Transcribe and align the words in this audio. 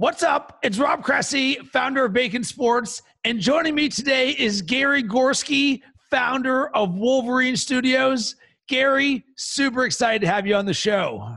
What's 0.00 0.22
up? 0.22 0.60
It's 0.62 0.78
Rob 0.78 1.02
Cressy, 1.02 1.56
founder 1.72 2.04
of 2.04 2.12
Bacon 2.12 2.44
Sports, 2.44 3.02
and 3.24 3.40
joining 3.40 3.74
me 3.74 3.88
today 3.88 4.30
is 4.30 4.62
Gary 4.62 5.02
Gorski, 5.02 5.82
founder 6.08 6.68
of 6.68 6.94
Wolverine 6.94 7.56
Studios. 7.56 8.36
Gary, 8.68 9.24
super 9.36 9.86
excited 9.86 10.20
to 10.20 10.28
have 10.28 10.46
you 10.46 10.54
on 10.54 10.66
the 10.66 10.72
show. 10.72 11.36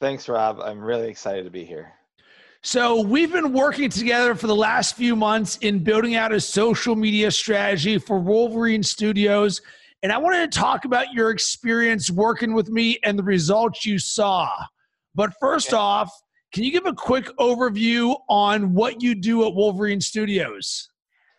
Thanks, 0.00 0.28
Rob. 0.28 0.58
I'm 0.60 0.80
really 0.80 1.08
excited 1.08 1.44
to 1.44 1.50
be 1.52 1.64
here. 1.64 1.92
So, 2.64 3.00
we've 3.00 3.30
been 3.30 3.52
working 3.52 3.88
together 3.88 4.34
for 4.34 4.48
the 4.48 4.56
last 4.56 4.96
few 4.96 5.14
months 5.14 5.58
in 5.58 5.84
building 5.84 6.16
out 6.16 6.32
a 6.32 6.40
social 6.40 6.96
media 6.96 7.30
strategy 7.30 7.98
for 7.98 8.18
Wolverine 8.18 8.82
Studios. 8.82 9.62
And 10.02 10.10
I 10.10 10.18
wanted 10.18 10.50
to 10.50 10.58
talk 10.58 10.84
about 10.84 11.12
your 11.12 11.30
experience 11.30 12.10
working 12.10 12.52
with 12.52 12.68
me 12.68 12.98
and 13.04 13.16
the 13.16 13.22
results 13.22 13.86
you 13.86 14.00
saw. 14.00 14.50
But 15.14 15.34
first 15.40 15.72
off, 15.72 16.10
can 16.52 16.64
you 16.64 16.70
give 16.70 16.86
a 16.86 16.92
quick 16.92 17.26
overview 17.38 18.14
on 18.28 18.74
what 18.74 19.02
you 19.02 19.14
do 19.14 19.46
at 19.46 19.54
Wolverine 19.54 20.00
Studios? 20.00 20.90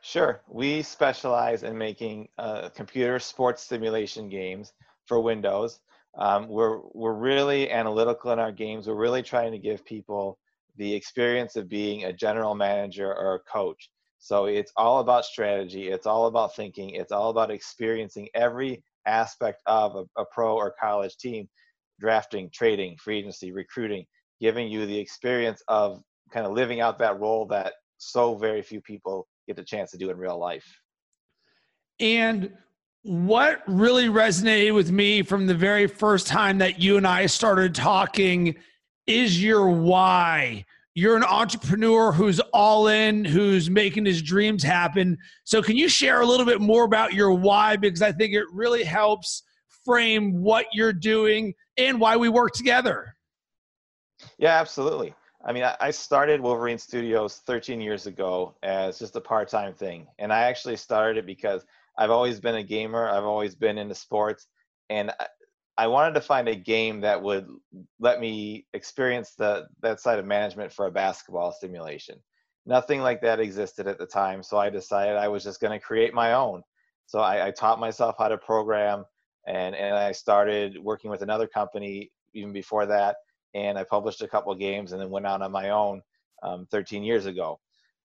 Sure. 0.01 0.41
We 0.49 0.81
specialize 0.81 1.63
in 1.63 1.77
making 1.77 2.27
uh, 2.37 2.69
computer 2.69 3.19
sports 3.19 3.63
simulation 3.63 4.27
games 4.27 4.73
for 5.05 5.19
Windows. 5.19 5.79
Um, 6.17 6.47
we're 6.47 6.79
we're 6.93 7.13
really 7.13 7.71
analytical 7.71 8.31
in 8.31 8.39
our 8.39 8.51
games. 8.51 8.87
We're 8.87 8.95
really 8.95 9.23
trying 9.23 9.51
to 9.51 9.59
give 9.59 9.85
people 9.85 10.37
the 10.77 10.93
experience 10.93 11.55
of 11.55 11.69
being 11.69 12.05
a 12.05 12.13
general 12.13 12.55
manager 12.55 13.13
or 13.13 13.35
a 13.35 13.39
coach. 13.39 13.89
So 14.17 14.45
it's 14.45 14.71
all 14.77 14.99
about 14.99 15.25
strategy. 15.25 15.89
It's 15.89 16.07
all 16.07 16.27
about 16.27 16.55
thinking. 16.55 16.91
It's 16.91 17.11
all 17.11 17.29
about 17.29 17.51
experiencing 17.51 18.29
every 18.33 18.83
aspect 19.05 19.61
of 19.67 19.95
a, 19.95 20.21
a 20.21 20.25
pro 20.31 20.55
or 20.55 20.73
college 20.79 21.17
team, 21.17 21.47
drafting, 21.99 22.49
trading, 22.53 22.97
free 22.97 23.19
agency, 23.19 23.51
recruiting, 23.51 24.05
giving 24.39 24.67
you 24.67 24.85
the 24.85 24.97
experience 24.97 25.61
of 25.67 26.01
kind 26.31 26.45
of 26.45 26.53
living 26.53 26.81
out 26.81 26.99
that 26.99 27.19
role 27.19 27.45
that 27.47 27.73
so 27.97 28.35
very 28.35 28.61
few 28.61 28.81
people 28.81 29.27
get 29.47 29.55
the 29.55 29.63
chance 29.63 29.91
to 29.91 29.97
do 29.97 30.09
in 30.09 30.17
real 30.17 30.37
life. 30.37 30.65
And 31.99 32.51
what 33.03 33.61
really 33.67 34.07
resonated 34.07 34.73
with 34.73 34.91
me 34.91 35.21
from 35.21 35.45
the 35.45 35.53
very 35.53 35.87
first 35.87 36.27
time 36.27 36.57
that 36.59 36.81
you 36.81 36.97
and 36.97 37.05
I 37.05 37.25
started 37.25 37.75
talking 37.75 38.55
is 39.07 39.43
your 39.43 39.69
why. 39.69 40.65
You're 40.95 41.17
an 41.17 41.23
entrepreneur 41.23 42.11
who's 42.11 42.39
all 42.53 42.87
in, 42.87 43.25
who's 43.25 43.69
making 43.69 44.05
his 44.05 44.21
dreams 44.21 44.63
happen. 44.63 45.17
So, 45.43 45.61
can 45.61 45.75
you 45.75 45.89
share 45.89 46.21
a 46.21 46.25
little 46.25 46.45
bit 46.45 46.61
more 46.61 46.83
about 46.83 47.13
your 47.13 47.33
why? 47.33 47.77
Because 47.77 48.01
I 48.01 48.11
think 48.11 48.33
it 48.33 48.45
really 48.53 48.83
helps 48.83 49.43
frame 49.83 50.41
what 50.41 50.67
you're 50.71 50.93
doing 50.93 51.53
and 51.77 51.99
why 51.99 52.15
we 52.15 52.29
work 52.29 52.53
together. 52.53 53.12
Yeah, 54.37 54.59
absolutely. 54.59 55.13
I 55.45 55.51
mean, 55.51 55.63
I 55.63 55.91
started 55.91 56.39
Wolverine 56.39 56.77
Studios 56.77 57.41
13 57.45 57.81
years 57.81 58.07
ago 58.07 58.55
as 58.63 58.97
just 58.97 59.15
a 59.17 59.21
part 59.21 59.49
time 59.49 59.73
thing. 59.73 60.07
And 60.17 60.31
I 60.31 60.43
actually 60.43 60.77
started 60.77 61.17
it 61.17 61.25
because 61.25 61.65
I've 61.97 62.11
always 62.11 62.39
been 62.39 62.55
a 62.55 62.63
gamer, 62.63 63.09
I've 63.09 63.25
always 63.25 63.53
been 63.53 63.77
into 63.77 63.93
sports. 63.93 64.47
And 64.89 65.11
I 65.77 65.87
wanted 65.87 66.13
to 66.15 66.21
find 66.21 66.47
a 66.47 66.55
game 66.55 67.01
that 67.01 67.21
would 67.21 67.47
let 67.99 68.21
me 68.21 68.67
experience 68.73 69.33
the, 69.37 69.67
that 69.81 69.99
side 69.99 70.17
of 70.17 70.25
management 70.25 70.71
for 70.71 70.85
a 70.85 70.91
basketball 70.91 71.51
simulation. 71.51 72.19
Nothing 72.65 73.01
like 73.01 73.21
that 73.21 73.41
existed 73.41 73.85
at 73.87 73.97
the 73.97 74.05
time. 74.05 74.43
So 74.43 74.57
I 74.57 74.69
decided 74.69 75.17
I 75.17 75.27
was 75.27 75.43
just 75.43 75.59
going 75.59 75.77
to 75.77 75.85
create 75.85 76.13
my 76.13 76.33
own. 76.33 76.61
So 77.05 77.19
I, 77.19 77.47
I 77.47 77.51
taught 77.51 77.81
myself 77.81 78.15
how 78.17 78.29
to 78.29 78.37
program 78.37 79.03
and, 79.45 79.75
and 79.75 79.93
I 79.93 80.13
started 80.13 80.77
working 80.81 81.11
with 81.11 81.21
another 81.21 81.47
company 81.47 82.11
even 82.33 82.53
before 82.53 82.85
that 82.85 83.17
and 83.53 83.77
I 83.77 83.83
published 83.83 84.21
a 84.21 84.27
couple 84.27 84.53
games 84.55 84.91
and 84.91 85.01
then 85.01 85.09
went 85.09 85.27
out 85.27 85.41
on 85.41 85.51
my 85.51 85.69
own 85.69 86.01
um, 86.41 86.67
13 86.71 87.03
years 87.03 87.25
ago. 87.25 87.59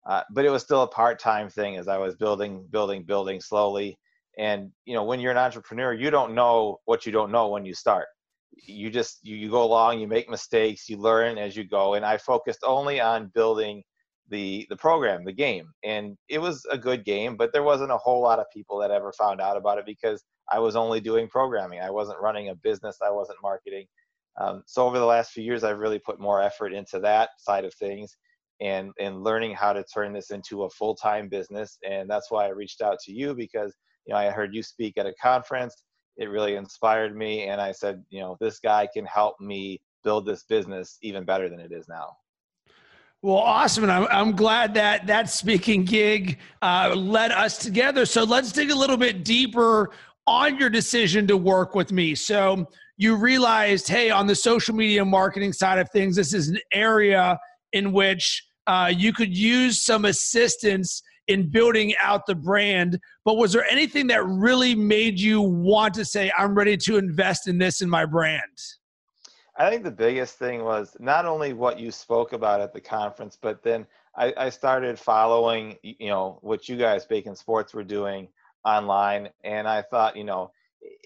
Uh, 0.07 0.23
but 0.31 0.45
it 0.45 0.49
was 0.49 0.63
still 0.63 0.83
a 0.83 0.87
part-time 0.87 1.49
thing 1.49 1.75
as 1.75 1.87
I 1.87 1.97
was 1.97 2.15
building, 2.15 2.65
building, 2.71 3.03
building 3.03 3.41
slowly. 3.41 3.97
And 4.37 4.71
you 4.85 4.93
know, 4.93 5.03
when 5.03 5.19
you're 5.19 5.31
an 5.31 5.37
entrepreneur, 5.37 5.93
you 5.93 6.09
don't 6.09 6.33
know 6.33 6.77
what 6.85 7.05
you 7.05 7.11
don't 7.11 7.31
know 7.31 7.49
when 7.49 7.65
you 7.65 7.73
start. 7.73 8.07
You 8.51 8.89
just 8.89 9.19
you, 9.23 9.35
you 9.35 9.49
go 9.49 9.63
along, 9.63 9.99
you 9.99 10.07
make 10.07 10.29
mistakes, 10.29 10.87
you 10.87 10.97
learn 10.97 11.37
as 11.37 11.57
you 11.57 11.63
go. 11.63 11.95
And 11.95 12.05
I 12.05 12.17
focused 12.17 12.63
only 12.65 13.01
on 13.01 13.31
building 13.33 13.83
the 14.29 14.65
the 14.69 14.75
program, 14.75 15.25
the 15.25 15.31
game, 15.31 15.71
and 15.83 16.17
it 16.29 16.39
was 16.39 16.65
a 16.71 16.77
good 16.77 17.03
game. 17.03 17.35
But 17.35 17.51
there 17.51 17.63
wasn't 17.63 17.91
a 17.91 17.97
whole 17.97 18.21
lot 18.21 18.39
of 18.39 18.45
people 18.53 18.77
that 18.79 18.91
ever 18.91 19.11
found 19.13 19.41
out 19.41 19.57
about 19.57 19.79
it 19.79 19.85
because 19.85 20.23
I 20.51 20.59
was 20.59 20.75
only 20.75 20.99
doing 21.01 21.27
programming. 21.27 21.81
I 21.81 21.89
wasn't 21.89 22.21
running 22.21 22.49
a 22.49 22.55
business. 22.55 22.97
I 23.05 23.11
wasn't 23.11 23.39
marketing. 23.41 23.85
Um, 24.39 24.63
so 24.65 24.85
over 24.85 24.99
the 24.99 25.05
last 25.05 25.31
few 25.31 25.43
years, 25.43 25.63
I've 25.63 25.79
really 25.79 25.99
put 25.99 26.19
more 26.19 26.41
effort 26.41 26.73
into 26.73 26.99
that 26.99 27.29
side 27.39 27.65
of 27.65 27.73
things 27.75 28.15
and 28.59 28.91
and 28.99 29.23
learning 29.23 29.53
how 29.53 29.73
to 29.73 29.83
turn 29.93 30.13
this 30.13 30.31
into 30.31 30.63
a 30.63 30.69
full-time 30.69 31.29
business. 31.29 31.77
And 31.87 32.09
that's 32.09 32.31
why 32.31 32.45
I 32.45 32.49
reached 32.49 32.81
out 32.81 32.99
to 33.05 33.11
you 33.11 33.35
because 33.35 33.75
you 34.05 34.13
know 34.13 34.19
I 34.19 34.29
heard 34.29 34.53
you 34.53 34.63
speak 34.63 34.97
at 34.97 35.05
a 35.05 35.13
conference. 35.21 35.75
It 36.17 36.29
really 36.29 36.55
inspired 36.55 37.15
me, 37.15 37.43
and 37.43 37.61
I 37.61 37.71
said, 37.71 38.03
you 38.09 38.19
know, 38.19 38.37
this 38.39 38.59
guy 38.59 38.87
can 38.91 39.05
help 39.05 39.35
me 39.39 39.79
build 40.03 40.25
this 40.25 40.43
business 40.43 40.97
even 41.03 41.25
better 41.25 41.49
than 41.49 41.59
it 41.59 41.71
is 41.71 41.87
now. 41.87 42.07
Well, 43.21 43.37
awesome. 43.37 43.83
And 43.83 43.91
I'm, 43.91 44.07
I'm 44.09 44.35
glad 44.35 44.73
that 44.75 45.07
that 45.07 45.29
speaking 45.29 45.83
gig 45.83 46.37
uh, 46.61 46.93
led 46.95 47.31
us 47.31 47.57
together. 47.57 48.05
So 48.05 48.23
let's 48.23 48.51
dig 48.51 48.69
a 48.69 48.75
little 48.75 48.97
bit 48.97 49.25
deeper 49.25 49.91
on 50.27 50.57
your 50.57 50.69
decision 50.69 51.25
to 51.27 51.37
work 51.37 51.73
with 51.73 51.91
me. 51.91 52.13
So 52.13 52.67
you 52.97 53.15
realized, 53.15 53.87
hey, 53.87 54.09
on 54.09 54.27
the 54.27 54.35
social 54.35 54.75
media 54.75 55.05
marketing 55.05 55.53
side 55.53 55.79
of 55.79 55.89
things, 55.91 56.15
this 56.15 56.33
is 56.33 56.49
an 56.49 56.57
area 56.73 57.39
in 57.73 57.91
which 57.93 58.43
uh, 58.65 58.91
you 58.93 59.13
could 59.13 59.35
use 59.35 59.81
some 59.81 60.05
assistance 60.05 61.01
in 61.27 61.49
building 61.49 61.93
out 62.01 62.25
the 62.25 62.35
brand. 62.35 62.99
But 63.23 63.35
was 63.35 63.53
there 63.53 63.65
anything 63.69 64.07
that 64.07 64.25
really 64.25 64.73
made 64.73 65.19
you 65.19 65.41
want 65.41 65.93
to 65.95 66.05
say, 66.05 66.31
I'm 66.37 66.55
ready 66.55 66.75
to 66.77 66.97
invest 66.97 67.47
in 67.47 67.57
this 67.57 67.81
in 67.81 67.89
my 67.89 68.05
brand? 68.05 68.41
I 69.57 69.69
think 69.69 69.83
the 69.83 69.91
biggest 69.91 70.37
thing 70.37 70.63
was 70.63 70.95
not 70.99 71.25
only 71.25 71.53
what 71.53 71.79
you 71.79 71.91
spoke 71.91 72.33
about 72.33 72.61
at 72.61 72.73
the 72.73 72.81
conference, 72.81 73.37
but 73.39 73.63
then 73.63 73.85
I, 74.15 74.33
I 74.37 74.49
started 74.49 74.99
following, 74.99 75.77
you 75.83 76.09
know, 76.09 76.39
what 76.41 76.69
you 76.69 76.77
guys, 76.77 77.05
Bacon 77.05 77.35
Sports, 77.35 77.73
were 77.73 77.83
doing 77.83 78.27
online. 78.65 79.29
And 79.43 79.67
I 79.67 79.81
thought, 79.81 80.15
you 80.15 80.23
know, 80.23 80.51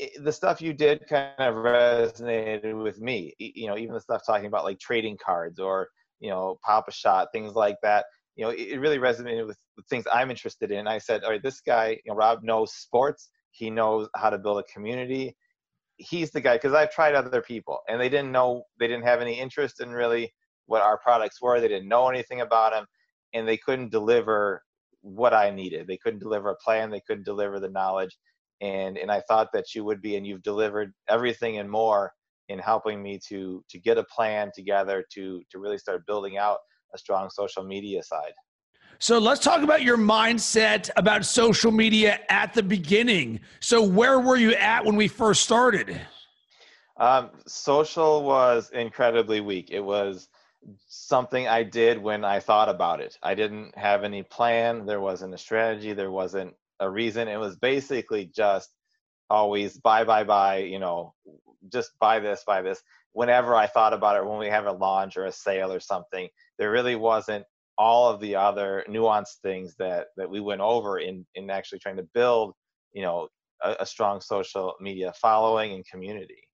it, 0.01 0.23
the 0.23 0.31
stuff 0.31 0.61
you 0.61 0.73
did 0.73 1.07
kind 1.07 1.31
of 1.37 1.53
resonated 1.55 2.81
with 2.83 2.99
me. 2.99 3.33
You 3.37 3.67
know, 3.67 3.77
even 3.77 3.93
the 3.93 4.01
stuff 4.01 4.23
talking 4.25 4.47
about 4.47 4.63
like 4.63 4.79
trading 4.79 5.17
cards 5.23 5.59
or 5.59 5.87
you 6.19 6.29
know 6.29 6.57
Pop-A-Shot, 6.65 7.27
things 7.31 7.53
like 7.53 7.77
that. 7.83 8.05
You 8.35 8.45
know, 8.45 8.51
it, 8.51 8.79
really 8.79 8.97
resonated 8.97 9.45
with, 9.45 9.57
with 9.77 9.85
things 9.87 10.05
I'm 10.11 10.31
interested 10.31 10.71
in. 10.71 10.87
I 10.87 10.97
said, 10.97 11.23
all 11.23 11.29
right, 11.29 11.43
this 11.43 11.61
guy, 11.61 11.99
you 12.03 12.11
know, 12.11 12.15
Rob 12.15 12.43
knows 12.43 12.73
sports. 12.73 13.29
He 13.51 13.69
knows 13.69 14.09
how 14.15 14.31
to 14.31 14.39
build 14.39 14.57
a 14.57 14.63
community. 14.73 15.35
He's 15.97 16.31
the 16.31 16.41
guy 16.41 16.55
because 16.55 16.73
I've 16.73 16.91
tried 16.91 17.13
other 17.13 17.41
people 17.41 17.79
and 17.87 18.01
they 18.01 18.09
didn't 18.09 18.31
know 18.31 18.63
they 18.79 18.87
didn't 18.87 19.05
have 19.05 19.21
any 19.21 19.39
interest 19.39 19.81
in 19.81 19.91
really 19.91 20.33
what 20.65 20.81
our 20.81 20.97
products 20.97 21.39
were. 21.41 21.61
They 21.61 21.67
didn't 21.67 21.89
know 21.89 22.09
anything 22.09 22.41
about 22.41 22.71
them, 22.71 22.87
and 23.35 23.47
they 23.47 23.57
couldn't 23.57 23.91
deliver 23.91 24.63
what 25.01 25.33
I 25.33 25.51
needed. 25.51 25.85
They 25.85 25.97
couldn't 25.97 26.19
deliver 26.19 26.49
a 26.49 26.55
plan. 26.55 26.89
They 26.89 27.01
couldn't 27.05 27.25
deliver 27.25 27.59
the 27.59 27.69
knowledge 27.69 28.17
and 28.61 28.97
and 28.97 29.11
I 29.11 29.21
thought 29.21 29.49
that 29.53 29.75
you 29.75 29.83
would 29.83 30.01
be, 30.01 30.15
and 30.15 30.25
you've 30.25 30.43
delivered 30.43 30.93
everything 31.09 31.57
and 31.57 31.69
more 31.69 32.13
in 32.49 32.59
helping 32.59 33.01
me 33.01 33.19
to 33.27 33.63
to 33.69 33.79
get 33.79 33.97
a 33.97 34.03
plan 34.03 34.51
together 34.53 35.03
to 35.13 35.41
to 35.49 35.59
really 35.59 35.77
start 35.77 36.05
building 36.05 36.37
out 36.37 36.59
a 36.93 36.97
strong 36.97 37.29
social 37.29 37.63
media 37.63 38.03
side. 38.03 38.33
So 38.99 39.17
let's 39.17 39.43
talk 39.43 39.63
about 39.63 39.81
your 39.81 39.97
mindset 39.97 40.89
about 40.95 41.25
social 41.25 41.71
media 41.71 42.19
at 42.29 42.53
the 42.53 42.61
beginning. 42.61 43.39
So 43.59 43.81
where 43.81 44.19
were 44.19 44.37
you 44.37 44.53
at 44.53 44.85
when 44.85 44.95
we 44.95 45.07
first 45.07 45.41
started? 45.41 45.99
Um, 46.97 47.31
social 47.47 48.23
was 48.23 48.69
incredibly 48.71 49.41
weak. 49.41 49.69
It 49.71 49.79
was 49.79 50.27
something 50.87 51.47
I 51.47 51.63
did 51.63 51.97
when 51.97 52.23
I 52.23 52.39
thought 52.39 52.69
about 52.69 52.99
it. 53.01 53.17
I 53.23 53.33
didn't 53.33 53.75
have 53.75 54.03
any 54.03 54.21
plan. 54.21 54.85
There 54.85 55.01
wasn't 55.01 55.33
a 55.33 55.37
strategy. 55.37 55.93
There 55.93 56.11
wasn't 56.11 56.53
a 56.81 56.89
reason. 56.89 57.27
It 57.27 57.39
was 57.39 57.55
basically 57.55 58.29
just 58.35 58.69
always 59.29 59.77
buy, 59.77 60.03
buy, 60.03 60.25
buy, 60.25 60.57
you 60.57 60.79
know, 60.79 61.13
just 61.71 61.91
buy 61.99 62.19
this, 62.19 62.43
buy 62.45 62.61
this. 62.61 62.81
Whenever 63.13 63.55
I 63.55 63.67
thought 63.67 63.93
about 63.93 64.17
it, 64.17 64.25
when 64.25 64.39
we 64.39 64.47
have 64.47 64.65
a 64.65 64.71
launch 64.71 65.15
or 65.15 65.25
a 65.25 65.31
sale 65.31 65.71
or 65.71 65.79
something, 65.79 66.27
there 66.57 66.71
really 66.71 66.95
wasn't 66.95 67.45
all 67.77 68.09
of 68.09 68.19
the 68.19 68.35
other 68.35 68.83
nuanced 68.89 69.39
things 69.41 69.75
that 69.79 70.07
that 70.17 70.29
we 70.29 70.39
went 70.39 70.61
over 70.61 70.99
in 70.99 71.25
in 71.35 71.49
actually 71.49 71.79
trying 71.79 71.97
to 71.97 72.07
build, 72.13 72.53
you 72.93 73.01
know, 73.01 73.27
a, 73.63 73.77
a 73.81 73.85
strong 73.85 74.21
social 74.21 74.75
media 74.81 75.13
following 75.21 75.73
and 75.73 75.85
community. 75.85 76.47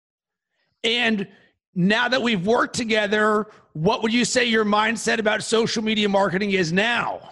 And 0.83 1.27
now 1.75 2.07
that 2.07 2.21
we've 2.21 2.45
worked 2.45 2.75
together, 2.75 3.47
what 3.73 4.01
would 4.03 4.13
you 4.13 4.25
say 4.25 4.45
your 4.45 4.65
mindset 4.65 5.19
about 5.19 5.43
social 5.43 5.83
media 5.83 6.09
marketing 6.09 6.51
is 6.51 6.73
now? 6.73 7.29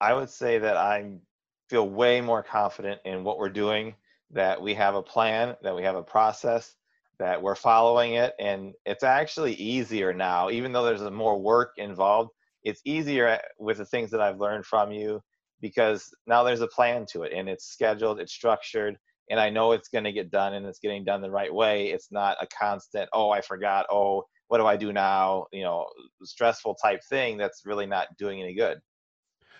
I 0.00 0.12
would 0.12 0.30
say 0.30 0.58
that 0.58 0.76
I'm 0.76 1.20
feel 1.68 1.88
way 1.88 2.20
more 2.20 2.42
confident 2.42 3.00
in 3.04 3.24
what 3.24 3.38
we're 3.38 3.48
doing, 3.48 3.94
that 4.30 4.60
we 4.60 4.74
have 4.74 4.94
a 4.94 5.02
plan, 5.02 5.56
that 5.62 5.74
we 5.74 5.82
have 5.82 5.96
a 5.96 6.02
process, 6.02 6.74
that 7.18 7.40
we're 7.40 7.54
following 7.54 8.14
it. 8.14 8.34
And 8.38 8.74
it's 8.84 9.04
actually 9.04 9.54
easier 9.54 10.12
now, 10.12 10.50
even 10.50 10.72
though 10.72 10.84
there's 10.84 11.02
more 11.10 11.40
work 11.40 11.72
involved, 11.76 12.30
it's 12.64 12.80
easier 12.84 13.26
eh, 13.28 13.38
with 13.58 13.78
the 13.78 13.86
things 13.86 14.10
that 14.10 14.20
I've 14.20 14.40
learned 14.40 14.66
from 14.66 14.92
you 14.92 15.20
because 15.60 16.12
now 16.26 16.42
there's 16.42 16.60
a 16.60 16.66
plan 16.66 17.06
to 17.12 17.22
it 17.22 17.32
and 17.32 17.48
it's 17.48 17.66
scheduled, 17.66 18.20
it's 18.20 18.32
structured, 18.32 18.98
and 19.30 19.40
I 19.40 19.50
know 19.50 19.72
it's 19.72 19.88
going 19.88 20.04
to 20.04 20.12
get 20.12 20.30
done 20.30 20.54
and 20.54 20.66
it's 20.66 20.78
getting 20.78 21.04
done 21.04 21.22
the 21.22 21.30
right 21.30 21.52
way. 21.52 21.88
It's 21.90 22.12
not 22.12 22.36
a 22.40 22.46
constant, 22.46 23.08
oh, 23.12 23.30
I 23.30 23.40
forgot, 23.40 23.86
oh, 23.90 24.24
what 24.48 24.58
do 24.58 24.66
I 24.66 24.76
do 24.76 24.92
now? 24.92 25.46
You 25.52 25.62
know, 25.62 25.86
stressful 26.22 26.76
type 26.76 27.00
thing 27.08 27.36
that's 27.36 27.62
really 27.64 27.86
not 27.86 28.08
doing 28.18 28.42
any 28.42 28.54
good. 28.54 28.78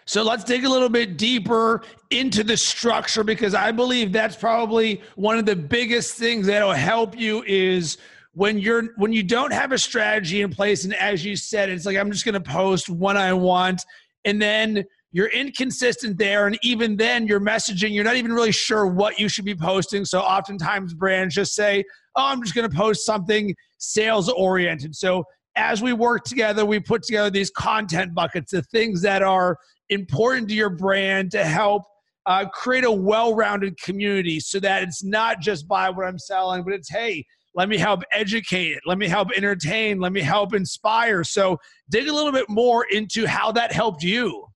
So 0.06 0.22
let's 0.22 0.44
dig 0.44 0.64
a 0.64 0.68
little 0.68 0.88
bit 0.88 1.18
deeper 1.18 1.82
into 2.10 2.44
the 2.44 2.56
structure 2.56 3.24
because 3.24 3.54
I 3.54 3.72
believe 3.72 4.12
that's 4.12 4.36
probably 4.36 5.02
one 5.16 5.36
of 5.36 5.46
the 5.46 5.56
biggest 5.56 6.14
things 6.14 6.46
that'll 6.46 6.72
help 6.72 7.18
you 7.18 7.42
is 7.44 7.98
when 8.32 8.58
you're 8.58 8.90
when 8.96 9.12
you 9.12 9.24
don't 9.24 9.52
have 9.52 9.72
a 9.72 9.78
strategy 9.78 10.42
in 10.42 10.50
place 10.50 10.84
and 10.84 10.94
as 10.94 11.24
you 11.24 11.34
said 11.34 11.70
it's 11.70 11.86
like 11.86 11.96
I'm 11.96 12.12
just 12.12 12.24
going 12.24 12.34
to 12.34 12.40
post 12.40 12.88
when 12.88 13.16
I 13.16 13.32
want 13.32 13.84
and 14.24 14.40
then 14.40 14.84
you're 15.10 15.28
inconsistent 15.28 16.18
there 16.18 16.46
and 16.46 16.56
even 16.62 16.96
then 16.96 17.26
your 17.26 17.40
messaging 17.40 17.92
you're 17.92 18.04
not 18.04 18.16
even 18.16 18.32
really 18.32 18.52
sure 18.52 18.86
what 18.86 19.18
you 19.18 19.28
should 19.28 19.44
be 19.44 19.56
posting. 19.56 20.04
So 20.04 20.20
oftentimes 20.20 20.94
brands 20.94 21.34
just 21.34 21.54
say 21.54 21.82
oh 22.14 22.26
i'm 22.26 22.42
just 22.42 22.54
going 22.54 22.68
to 22.68 22.76
post 22.76 23.04
something 23.04 23.54
sales 23.78 24.28
oriented 24.28 24.94
so 24.94 25.24
as 25.56 25.82
we 25.82 25.92
work 25.92 26.24
together 26.24 26.64
we 26.64 26.78
put 26.78 27.02
together 27.02 27.30
these 27.30 27.50
content 27.50 28.14
buckets 28.14 28.52
the 28.52 28.62
things 28.62 29.02
that 29.02 29.22
are 29.22 29.56
important 29.90 30.48
to 30.48 30.54
your 30.54 30.70
brand 30.70 31.30
to 31.30 31.44
help 31.44 31.82
uh, 32.26 32.44
create 32.48 32.84
a 32.84 32.90
well-rounded 32.90 33.80
community 33.80 34.40
so 34.40 34.58
that 34.58 34.82
it's 34.82 35.04
not 35.04 35.40
just 35.40 35.68
buy 35.68 35.88
what 35.88 36.06
i'm 36.06 36.18
selling 36.18 36.62
but 36.64 36.72
it's 36.72 36.90
hey 36.90 37.24
let 37.54 37.68
me 37.68 37.76
help 37.76 38.02
educate 38.12 38.76
let 38.84 38.98
me 38.98 39.06
help 39.06 39.28
entertain 39.36 40.00
let 40.00 40.12
me 40.12 40.20
help 40.20 40.54
inspire 40.54 41.22
so 41.22 41.56
dig 41.90 42.08
a 42.08 42.12
little 42.12 42.32
bit 42.32 42.48
more 42.48 42.84
into 42.90 43.26
how 43.26 43.52
that 43.52 43.72
helped 43.72 44.02
you 44.02 44.46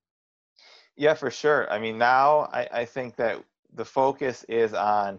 yeah, 1.00 1.14
for 1.14 1.30
sure. 1.30 1.66
I 1.72 1.78
mean, 1.78 1.96
now 1.96 2.50
I, 2.52 2.68
I 2.70 2.84
think 2.84 3.16
that 3.16 3.42
the 3.72 3.86
focus 3.86 4.44
is 4.50 4.74
on 4.74 5.18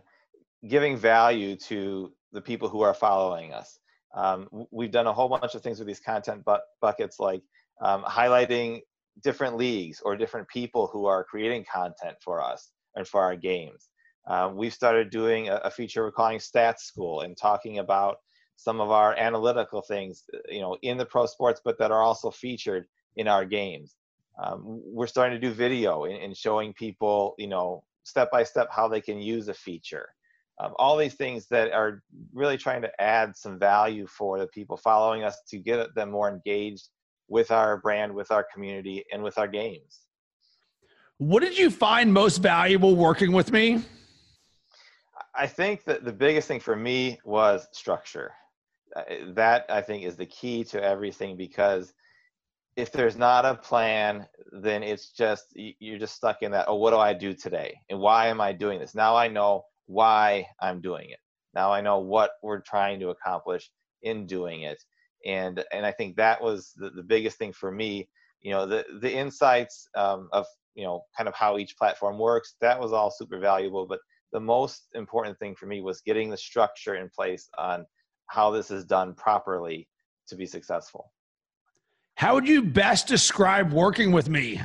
giving 0.67 0.95
value 0.95 1.55
to 1.55 2.13
the 2.31 2.39
people 2.39 2.69
who 2.69 2.81
are 2.81 2.93
following 2.93 3.51
us. 3.51 3.79
Um, 4.13 4.47
we've 4.69 4.91
done 4.91 5.07
a 5.07 5.13
whole 5.13 5.27
bunch 5.27 5.55
of 5.55 5.63
things 5.63 5.79
with 5.79 5.87
these 5.87 5.99
content 5.99 6.45
bu- 6.45 6.57
buckets, 6.81 7.19
like 7.19 7.41
um, 7.81 8.03
highlighting 8.03 8.81
different 9.23 9.57
leagues 9.57 10.01
or 10.01 10.15
different 10.15 10.47
people 10.47 10.87
who 10.87 11.05
are 11.05 11.23
creating 11.23 11.65
content 11.71 12.17
for 12.23 12.41
us 12.41 12.71
and 12.95 13.07
for 13.07 13.21
our 13.21 13.35
games. 13.35 13.89
Um, 14.27 14.55
we've 14.55 14.73
started 14.73 15.09
doing 15.09 15.49
a, 15.49 15.55
a, 15.63 15.71
feature 15.71 16.03
we're 16.03 16.11
calling 16.11 16.37
Stats 16.37 16.81
School 16.81 17.21
and 17.21 17.35
talking 17.35 17.79
about 17.79 18.17
some 18.55 18.79
of 18.79 18.91
our 18.91 19.15
analytical 19.17 19.81
things, 19.81 20.23
you 20.47 20.61
know, 20.61 20.77
in 20.83 20.97
the 20.97 21.05
pro 21.05 21.25
sports, 21.25 21.59
but 21.63 21.79
that 21.79 21.91
are 21.91 22.03
also 22.03 22.29
featured 22.29 22.85
in 23.15 23.27
our 23.27 23.45
games 23.45 23.95
um, 24.41 24.61
we're 24.63 25.07
starting 25.07 25.39
to 25.39 25.47
do 25.47 25.53
video 25.53 26.05
and, 26.05 26.35
showing 26.35 26.73
people 26.73 27.35
you 27.37 27.47
know 27.47 27.83
step 28.03 28.31
by 28.31 28.43
step 28.43 28.67
how 28.71 28.87
they 28.87 29.01
can 29.01 29.19
use 29.19 29.47
a 29.47 29.53
feature 29.53 30.09
um, 30.59 30.73
all 30.77 30.97
these 30.97 31.15
things 31.15 31.47
that 31.47 31.71
are 31.71 32.03
really 32.33 32.57
trying 32.57 32.81
to 32.81 33.01
add 33.01 33.35
some 33.35 33.59
value 33.59 34.07
for 34.07 34.39
the 34.39 34.47
people 34.47 34.77
following 34.77 35.23
us 35.23 35.41
to 35.47 35.57
get 35.57 35.93
them 35.95 36.11
more 36.11 36.29
engaged 36.29 36.89
with 37.31 37.49
our 37.49 37.77
brand 37.77 38.13
with 38.13 38.29
our 38.31 38.45
community 38.53 39.03
and 39.11 39.23
with 39.23 39.37
our 39.37 39.47
games 39.47 40.01
what 41.17 41.41
did 41.41 41.57
you 41.57 41.69
find 41.71 42.13
most 42.13 42.37
valuable 42.37 42.95
working 42.95 43.31
with 43.31 43.51
me 43.51 43.81
i 45.35 45.47
think 45.47 45.83
that 45.83 46.03
the 46.03 46.13
biggest 46.13 46.47
thing 46.47 46.59
for 46.59 46.75
me 46.75 47.19
was 47.25 47.67
structure 47.71 48.31
uh, 48.95 49.03
that 49.29 49.65
i 49.69 49.81
think 49.81 50.03
is 50.03 50.15
the 50.15 50.25
key 50.25 50.63
to 50.63 50.81
everything 50.83 51.37
because 51.37 51.93
if 52.77 52.91
there's 52.91 53.17
not 53.17 53.45
a 53.45 53.55
plan, 53.55 54.25
then 54.51 54.81
it's 54.81 55.11
just 55.11 55.45
you're 55.55 55.99
just 55.99 56.15
stuck 56.15 56.41
in 56.41 56.51
that. 56.51 56.65
Oh, 56.67 56.75
what 56.75 56.91
do 56.91 56.97
I 56.97 57.13
do 57.13 57.33
today? 57.33 57.77
And 57.89 57.99
why 57.99 58.27
am 58.27 58.39
I 58.39 58.53
doing 58.53 58.79
this? 58.79 58.95
Now 58.95 59.15
I 59.15 59.27
know 59.27 59.63
why 59.87 60.47
I'm 60.61 60.81
doing 60.81 61.09
it. 61.09 61.19
Now 61.53 61.71
I 61.71 61.81
know 61.81 61.99
what 61.99 62.31
we're 62.41 62.61
trying 62.61 62.99
to 63.01 63.09
accomplish 63.09 63.69
in 64.03 64.25
doing 64.25 64.61
it. 64.61 64.81
And 65.25 65.63
and 65.71 65.85
I 65.85 65.91
think 65.91 66.15
that 66.17 66.41
was 66.41 66.73
the, 66.75 66.89
the 66.89 67.03
biggest 67.03 67.37
thing 67.37 67.53
for 67.53 67.71
me. 67.71 68.07
You 68.41 68.51
know, 68.51 68.65
the 68.65 68.85
the 69.01 69.13
insights 69.13 69.87
um, 69.95 70.29
of 70.31 70.45
you 70.75 70.83
know 70.83 71.03
kind 71.17 71.27
of 71.27 71.35
how 71.35 71.57
each 71.57 71.77
platform 71.77 72.17
works. 72.17 72.55
That 72.61 72.79
was 72.79 72.93
all 72.93 73.11
super 73.11 73.39
valuable. 73.39 73.85
But 73.85 73.99
the 74.31 74.39
most 74.39 74.87
important 74.95 75.37
thing 75.39 75.55
for 75.55 75.65
me 75.65 75.81
was 75.81 76.01
getting 76.01 76.29
the 76.29 76.37
structure 76.37 76.95
in 76.95 77.09
place 77.09 77.49
on 77.57 77.85
how 78.27 78.49
this 78.51 78.71
is 78.71 78.85
done 78.85 79.13
properly 79.13 79.87
to 80.27 80.35
be 80.35 80.45
successful. 80.45 81.11
How 82.15 82.33
would 82.35 82.47
you 82.47 82.61
best 82.61 83.07
describe 83.07 83.73
working 83.73 84.11
with 84.11 84.29
me? 84.29 84.61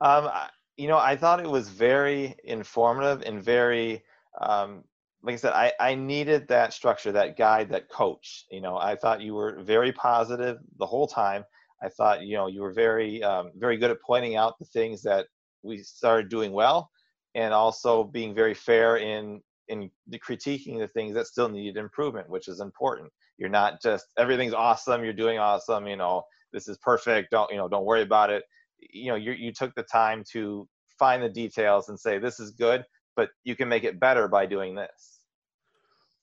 Um, 0.00 0.28
you 0.76 0.88
know, 0.88 0.98
I 0.98 1.16
thought 1.16 1.40
it 1.40 1.48
was 1.48 1.68
very 1.68 2.34
informative 2.44 3.22
and 3.22 3.42
very, 3.42 4.02
um, 4.40 4.84
like 5.22 5.34
I 5.34 5.36
said, 5.36 5.52
I, 5.52 5.72
I 5.78 5.94
needed 5.94 6.48
that 6.48 6.72
structure, 6.72 7.12
that 7.12 7.36
guide, 7.36 7.70
that 7.70 7.88
coach. 7.88 8.44
You 8.50 8.60
know, 8.60 8.76
I 8.76 8.96
thought 8.96 9.20
you 9.20 9.34
were 9.34 9.62
very 9.62 9.92
positive 9.92 10.58
the 10.78 10.86
whole 10.86 11.06
time. 11.06 11.44
I 11.82 11.88
thought, 11.88 12.22
you 12.22 12.36
know, 12.36 12.46
you 12.46 12.60
were 12.62 12.72
very, 12.72 13.22
um, 13.22 13.52
very 13.56 13.76
good 13.76 13.90
at 13.90 14.00
pointing 14.04 14.36
out 14.36 14.58
the 14.58 14.64
things 14.66 15.02
that 15.02 15.26
we 15.62 15.78
started 15.78 16.28
doing 16.28 16.52
well, 16.52 16.90
and 17.34 17.54
also 17.54 18.04
being 18.04 18.34
very 18.34 18.54
fair 18.54 18.96
in 18.96 19.40
in 19.68 19.90
critiquing 20.14 20.78
the 20.78 20.88
things 20.88 21.14
that 21.14 21.26
still 21.26 21.48
needed 21.48 21.76
improvement, 21.76 22.28
which 22.28 22.48
is 22.48 22.60
important. 22.60 23.10
You're 23.38 23.48
not 23.48 23.80
just 23.80 24.06
everything's 24.18 24.54
awesome, 24.54 25.04
you're 25.04 25.12
doing 25.12 25.38
awesome, 25.38 25.86
you 25.86 25.96
know, 25.96 26.22
this 26.52 26.68
is 26.68 26.78
perfect, 26.78 27.30
don't, 27.30 27.50
you 27.50 27.56
know, 27.56 27.68
don't 27.68 27.86
worry 27.86 28.02
about 28.02 28.30
it. 28.30 28.42
You 28.78 29.10
know, 29.10 29.16
you 29.16 29.32
you 29.32 29.52
took 29.52 29.74
the 29.74 29.84
time 29.84 30.24
to 30.32 30.68
find 30.98 31.22
the 31.22 31.28
details 31.28 31.88
and 31.88 31.98
say 31.98 32.18
this 32.18 32.38
is 32.38 32.50
good, 32.50 32.84
but 33.16 33.30
you 33.44 33.56
can 33.56 33.68
make 33.68 33.84
it 33.84 34.00
better 34.00 34.28
by 34.28 34.46
doing 34.46 34.74
this. 34.74 35.20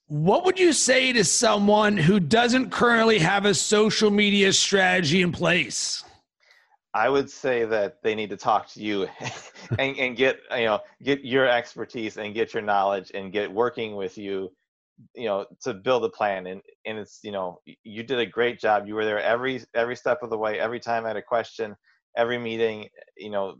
What 0.07 0.44
would 0.45 0.59
you 0.59 0.74
say 0.74 1.13
to 1.13 1.24
someone 1.24 1.95
who 1.95 2.19
doesn't 2.19 2.71
currently 2.71 3.19
have 3.19 3.45
a 3.45 3.53
social 3.53 4.09
media 4.09 4.51
strategy 4.51 5.21
in 5.21 5.31
place? 5.31 6.03
I 6.94 7.09
would 7.09 7.30
say 7.30 7.65
that 7.65 8.01
they 8.01 8.15
need 8.15 8.31
to 8.31 8.38
talk 8.38 8.68
to 8.69 8.81
you 8.81 9.07
and, 9.77 9.97
and 9.97 10.18
get 10.18 10.39
you 10.51 10.65
know 10.65 10.80
get 11.03 11.24
your 11.24 11.47
expertise 11.47 12.18
and 12.18 12.33
get 12.33 12.53
your 12.53 12.63
knowledge 12.63 13.12
and 13.13 13.31
get 13.31 13.51
working 13.51 13.95
with 13.95 14.18
you 14.18 14.51
you 15.15 15.25
know 15.25 15.45
to 15.62 15.74
build 15.74 16.03
a 16.03 16.09
plan 16.09 16.47
and 16.47 16.62
and 16.86 16.97
it's 16.97 17.19
you 17.24 17.31
know 17.31 17.59
you 17.83 18.03
did 18.03 18.19
a 18.19 18.25
great 18.25 18.59
job 18.59 18.88
you 18.88 18.95
were 18.95 19.06
there 19.06 19.21
every 19.21 19.62
every 19.74 19.95
step 19.95 20.24
of 20.24 20.29
the 20.29 20.38
way 20.38 20.60
every 20.60 20.79
time 20.79 21.05
i 21.05 21.08
had 21.08 21.15
a 21.17 21.22
question 21.22 21.75
every 22.17 22.38
meeting 22.38 22.89
you 23.15 23.29
know 23.29 23.55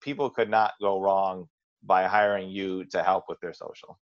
people 0.00 0.30
could 0.30 0.50
not 0.50 0.72
go 0.80 1.00
wrong 1.00 1.46
by 1.82 2.04
hiring 2.04 2.48
you 2.48 2.84
to 2.86 3.02
help 3.02 3.24
with 3.28 3.38
their 3.40 3.52
social 3.52 3.98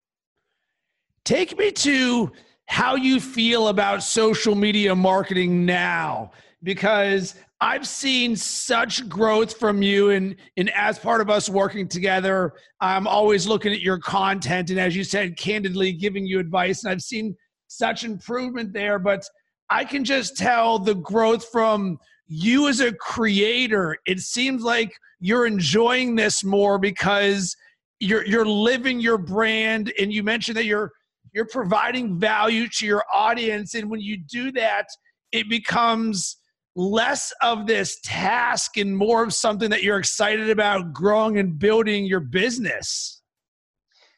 take 1.27 1.57
me 1.57 1.69
to 1.69 2.31
how 2.67 2.96
you 2.96 3.19
feel 3.19 3.67
about 3.67 4.01
social 4.01 4.55
media 4.55 4.96
marketing 4.96 5.65
now 5.65 6.31
because 6.63 7.36
I've 7.60 7.86
seen 7.86 8.36
such 8.36 9.07
growth 9.10 9.57
from 9.57 9.81
you, 9.81 10.12
and 10.12 10.36
and 10.55 10.69
as 10.72 10.98
part 11.00 11.22
of 11.22 11.29
us 11.29 11.50
working 11.50 11.88
together, 11.88 12.53
I'm 12.79 13.07
always 13.07 13.48
looking 13.48 13.74
at 13.74 13.81
your 13.81 13.98
content, 13.98 14.69
and 14.69 14.79
as 14.79 14.96
you 14.96 15.03
said, 15.03 15.38
candidly 15.38 15.91
giving 15.91 16.25
you 16.25 16.39
advice, 16.39 16.84
and 16.84 16.91
I've 16.91 17.01
seen 17.01 17.36
such 17.67 18.03
improvement 18.03 18.74
there. 18.74 19.00
But 19.00 19.24
I 19.69 19.84
can 19.84 20.03
just 20.03 20.38
tell 20.38 20.79
the 20.79 20.96
growth 20.96 21.46
from 21.51 21.98
you 22.27 22.67
as 22.67 22.79
a 22.79 22.93
creator. 22.93 23.98
It 24.05 24.19
seems 24.19 24.63
like 24.63 24.93
you're 25.19 25.46
enjoying 25.46 26.15
this 26.15 26.43
more 26.43 26.77
because 26.77 27.55
you're 28.00 28.25
you're 28.25 28.46
living 28.46 29.00
your 29.00 29.17
brand, 29.17 29.91
and 30.00 30.13
you 30.13 30.24
mentioned 30.24 30.57
that 30.57 30.65
you're 30.65 30.91
you're 31.34 31.48
providing 31.48 32.19
value 32.19 32.67
to 32.77 32.86
your 32.86 33.03
audience, 33.13 33.74
and 33.74 33.89
when 33.89 34.01
you 34.01 34.17
do 34.17 34.51
that, 34.53 34.88
it 35.31 35.50
becomes 35.50 36.38
less 36.77 37.34
of 37.41 37.65
this 37.65 38.00
task 38.03 38.77
and 38.77 38.96
more 38.96 39.24
of 39.24 39.34
something 39.34 39.69
that 39.72 39.81
you're 39.81 39.98
excited 39.98 40.50
about 40.50 40.93
growing 40.93 41.39
and 41.39 41.57
building 41.57 42.05
your 42.05 42.19
business? 42.19 43.24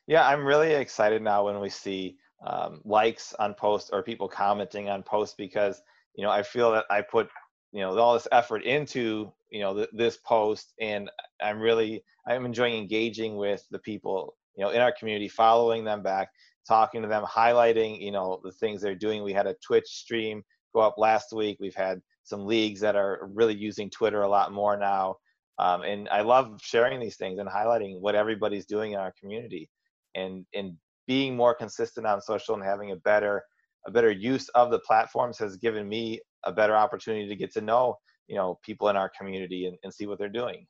Yeah, 0.07 0.27
I'm 0.27 0.45
really 0.45 0.73
excited 0.73 1.21
now 1.21 1.45
when 1.45 1.59
we 1.61 1.69
see 1.69 2.17
um, 2.45 2.81
likes 2.83 3.33
on 3.39 3.53
posts 3.53 3.89
or 3.91 4.03
people 4.03 4.27
commenting 4.27 4.89
on 4.89 5.03
posts 5.03 5.35
because 5.37 5.81
you 6.15 6.23
know 6.23 6.31
I 6.31 6.43
feel 6.43 6.71
that 6.71 6.85
I 6.89 7.01
put 7.01 7.29
you 7.71 7.81
know 7.81 7.97
all 7.97 8.13
this 8.13 8.27
effort 8.31 8.63
into 8.63 9.31
you 9.51 9.61
know 9.61 9.75
th- 9.75 9.89
this 9.93 10.17
post 10.17 10.73
and 10.79 11.09
I'm 11.41 11.59
really 11.59 12.03
I'm 12.27 12.45
enjoying 12.45 12.75
engaging 12.75 13.37
with 13.37 13.65
the 13.71 13.79
people 13.79 14.35
you 14.55 14.63
know 14.63 14.71
in 14.71 14.81
our 14.81 14.91
community, 14.91 15.27
following 15.27 15.83
them 15.83 16.01
back, 16.03 16.29
talking 16.67 17.01
to 17.01 17.07
them, 17.07 17.23
highlighting 17.23 18.01
you 18.01 18.11
know 18.11 18.39
the 18.43 18.51
things 18.51 18.81
they're 18.81 18.95
doing. 18.95 19.23
We 19.23 19.33
had 19.33 19.47
a 19.47 19.55
Twitch 19.65 19.87
stream 19.87 20.43
go 20.73 20.81
up 20.81 20.95
last 20.97 21.33
week. 21.33 21.57
We've 21.59 21.75
had 21.75 22.01
some 22.23 22.45
leagues 22.45 22.79
that 22.81 22.95
are 22.95 23.29
really 23.33 23.55
using 23.55 23.89
Twitter 23.89 24.21
a 24.21 24.29
lot 24.29 24.51
more 24.51 24.77
now. 24.77 25.15
Um, 25.57 25.81
and 25.81 26.07
I 26.09 26.21
love 26.21 26.59
sharing 26.61 26.99
these 26.99 27.17
things 27.17 27.39
and 27.39 27.49
highlighting 27.49 27.99
what 27.99 28.15
everybody's 28.15 28.65
doing 28.65 28.93
in 28.93 28.99
our 28.99 29.13
community, 29.19 29.69
and 30.15 30.45
and 30.53 30.73
being 31.07 31.35
more 31.35 31.55
consistent 31.55 32.05
on 32.05 32.21
social 32.21 32.55
and 32.55 32.63
having 32.63 32.91
a 32.91 32.95
better 32.97 33.43
a 33.87 33.91
better 33.91 34.11
use 34.11 34.49
of 34.49 34.71
the 34.71 34.79
platforms 34.79 35.37
has 35.39 35.57
given 35.57 35.87
me 35.87 36.19
a 36.43 36.51
better 36.51 36.75
opportunity 36.75 37.27
to 37.27 37.35
get 37.35 37.51
to 37.53 37.61
know 37.61 37.97
you 38.27 38.35
know 38.35 38.59
people 38.63 38.89
in 38.89 38.95
our 38.95 39.09
community 39.09 39.67
and, 39.67 39.77
and 39.83 39.93
see 39.93 40.05
what 40.05 40.17
they're 40.17 40.29
doing 40.29 40.65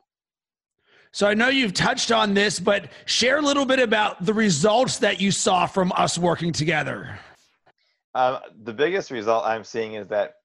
so 1.12 1.28
I 1.28 1.34
know 1.34 1.48
you've 1.48 1.74
touched 1.74 2.12
on 2.12 2.36
this, 2.36 2.60
but 2.60 2.90
share 3.06 3.38
a 3.38 3.42
little 3.42 3.66
bit 3.66 3.80
about 3.80 4.24
the 4.24 4.34
results 4.34 5.00
that 5.00 5.20
you 5.20 5.32
saw 5.32 5.66
from 5.66 5.92
us 5.96 6.20
working 6.20 6.54
together. 6.54 7.20
Uh, 8.14 8.40
the 8.64 8.74
biggest 8.74 9.10
result 9.10 9.46
I'm 9.46 9.64
seeing 9.64 9.96
is 9.96 10.08
that 10.10 10.36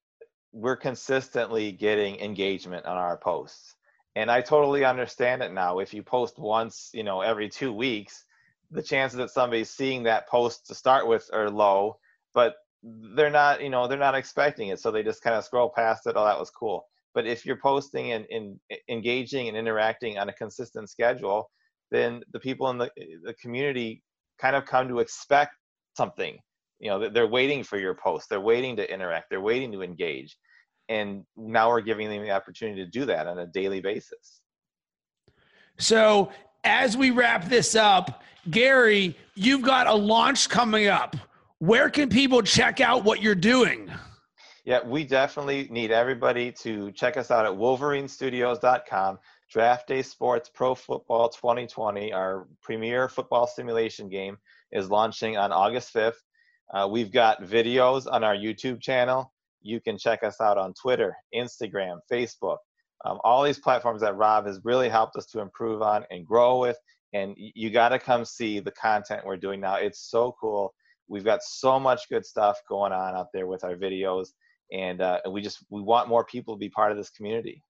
we're 0.52 0.76
consistently 0.76 1.72
getting 1.72 2.18
engagement 2.20 2.86
on 2.86 2.96
our 2.96 3.18
posts. 3.18 3.74
And 4.16 4.30
I 4.30 4.40
totally 4.40 4.84
understand 4.84 5.42
it 5.42 5.52
now. 5.52 5.80
If 5.80 5.92
you 5.92 6.02
post 6.02 6.38
once, 6.38 6.90
you 6.94 7.02
know, 7.02 7.20
every 7.20 7.48
two 7.48 7.72
weeks, 7.72 8.24
the 8.70 8.82
chances 8.82 9.18
that 9.18 9.30
somebody's 9.30 9.70
seeing 9.70 10.04
that 10.04 10.28
post 10.28 10.66
to 10.68 10.74
start 10.74 11.06
with 11.06 11.28
are 11.32 11.50
low, 11.50 11.98
but 12.32 12.54
they're 12.84 13.30
not, 13.30 13.62
you 13.62 13.70
know, 13.70 13.88
they're 13.88 13.98
not 13.98 14.14
expecting 14.14 14.68
it. 14.68 14.78
So 14.78 14.90
they 14.90 15.02
just 15.02 15.22
kind 15.22 15.36
of 15.36 15.44
scroll 15.44 15.72
past 15.74 16.06
it. 16.06 16.14
Oh, 16.16 16.24
that 16.24 16.38
was 16.38 16.50
cool. 16.50 16.84
But 17.14 17.26
if 17.26 17.46
you're 17.46 17.58
posting 17.62 18.12
and, 18.12 18.26
and 18.30 18.58
engaging 18.88 19.48
and 19.48 19.56
interacting 19.56 20.18
on 20.18 20.28
a 20.28 20.32
consistent 20.32 20.90
schedule, 20.90 21.50
then 21.90 22.22
the 22.32 22.40
people 22.40 22.68
in 22.70 22.78
the, 22.78 22.90
eh, 22.98 23.16
the 23.24 23.34
community 23.34 24.02
kind 24.40 24.56
of 24.56 24.66
come 24.66 24.88
to 24.88 24.98
expect 24.98 25.52
something. 25.96 26.38
You 26.80 26.90
know, 26.90 27.08
they're 27.08 27.28
waiting 27.28 27.62
for 27.62 27.78
your 27.78 27.94
post. 27.94 28.28
They're 28.28 28.40
waiting 28.40 28.76
to 28.76 28.92
interact. 28.92 29.30
They're 29.30 29.40
waiting 29.40 29.72
to 29.72 29.82
engage. 29.82 30.36
And 30.88 31.24
now 31.36 31.70
we're 31.70 31.80
giving 31.80 32.10
them 32.10 32.22
the 32.22 32.32
opportunity 32.32 32.84
to 32.84 32.90
do 32.90 33.06
that 33.06 33.26
on 33.26 33.38
a 33.38 33.46
daily 33.46 33.80
basis. 33.80 34.40
So 35.78 36.30
as 36.64 36.96
we 36.96 37.10
wrap 37.10 37.48
this 37.48 37.74
up, 37.74 38.22
Gary, 38.50 39.16
you've 39.34 39.62
got 39.62 39.86
a 39.86 39.94
launch 39.94 40.48
coming 40.48 40.88
up. 40.88 41.16
Where 41.64 41.88
can 41.88 42.10
people 42.10 42.42
check 42.42 42.82
out 42.82 43.04
what 43.04 43.22
you're 43.22 43.34
doing? 43.34 43.90
Yeah, 44.66 44.80
we 44.84 45.02
definitely 45.02 45.66
need 45.70 45.92
everybody 45.92 46.52
to 46.60 46.92
check 46.92 47.16
us 47.16 47.30
out 47.30 47.46
at 47.46 47.52
wolverinestudios.com. 47.52 49.18
Draft 49.50 49.88
Day 49.88 50.02
Sports 50.02 50.50
Pro 50.52 50.74
Football 50.74 51.30
2020, 51.30 52.12
our 52.12 52.46
premier 52.60 53.08
football 53.08 53.46
simulation 53.46 54.10
game, 54.10 54.36
is 54.72 54.90
launching 54.90 55.38
on 55.38 55.52
August 55.52 55.94
5th. 55.94 56.20
Uh, 56.74 56.86
we've 56.86 57.10
got 57.10 57.42
videos 57.42 58.06
on 58.12 58.22
our 58.22 58.36
YouTube 58.36 58.82
channel. 58.82 59.32
You 59.62 59.80
can 59.80 59.96
check 59.96 60.22
us 60.22 60.42
out 60.42 60.58
on 60.58 60.74
Twitter, 60.74 61.16
Instagram, 61.34 61.96
Facebook, 62.12 62.58
um, 63.06 63.18
all 63.24 63.42
these 63.42 63.58
platforms 63.58 64.02
that 64.02 64.18
Rob 64.18 64.44
has 64.44 64.60
really 64.64 64.90
helped 64.90 65.16
us 65.16 65.24
to 65.28 65.40
improve 65.40 65.80
on 65.80 66.04
and 66.10 66.26
grow 66.26 66.58
with. 66.58 66.76
And 67.14 67.34
you 67.38 67.70
got 67.70 67.88
to 67.88 67.98
come 67.98 68.26
see 68.26 68.60
the 68.60 68.72
content 68.72 69.24
we're 69.24 69.38
doing 69.38 69.60
now. 69.60 69.76
It's 69.76 70.10
so 70.10 70.36
cool. 70.38 70.74
We've 71.08 71.24
got 71.24 71.42
so 71.42 71.78
much 71.78 72.08
good 72.10 72.24
stuff 72.24 72.58
going 72.68 72.92
on 72.92 73.14
out 73.14 73.28
there 73.32 73.46
with 73.46 73.64
our 73.64 73.76
videos 73.76 74.28
and 74.72 75.00
uh, 75.00 75.20
we 75.30 75.40
just 75.40 75.58
we 75.70 75.80
want 75.80 76.08
more 76.08 76.24
people 76.24 76.54
to 76.54 76.58
be 76.58 76.68
part 76.68 76.90
of 76.90 76.98
this 76.98 77.10
community. 77.10 77.62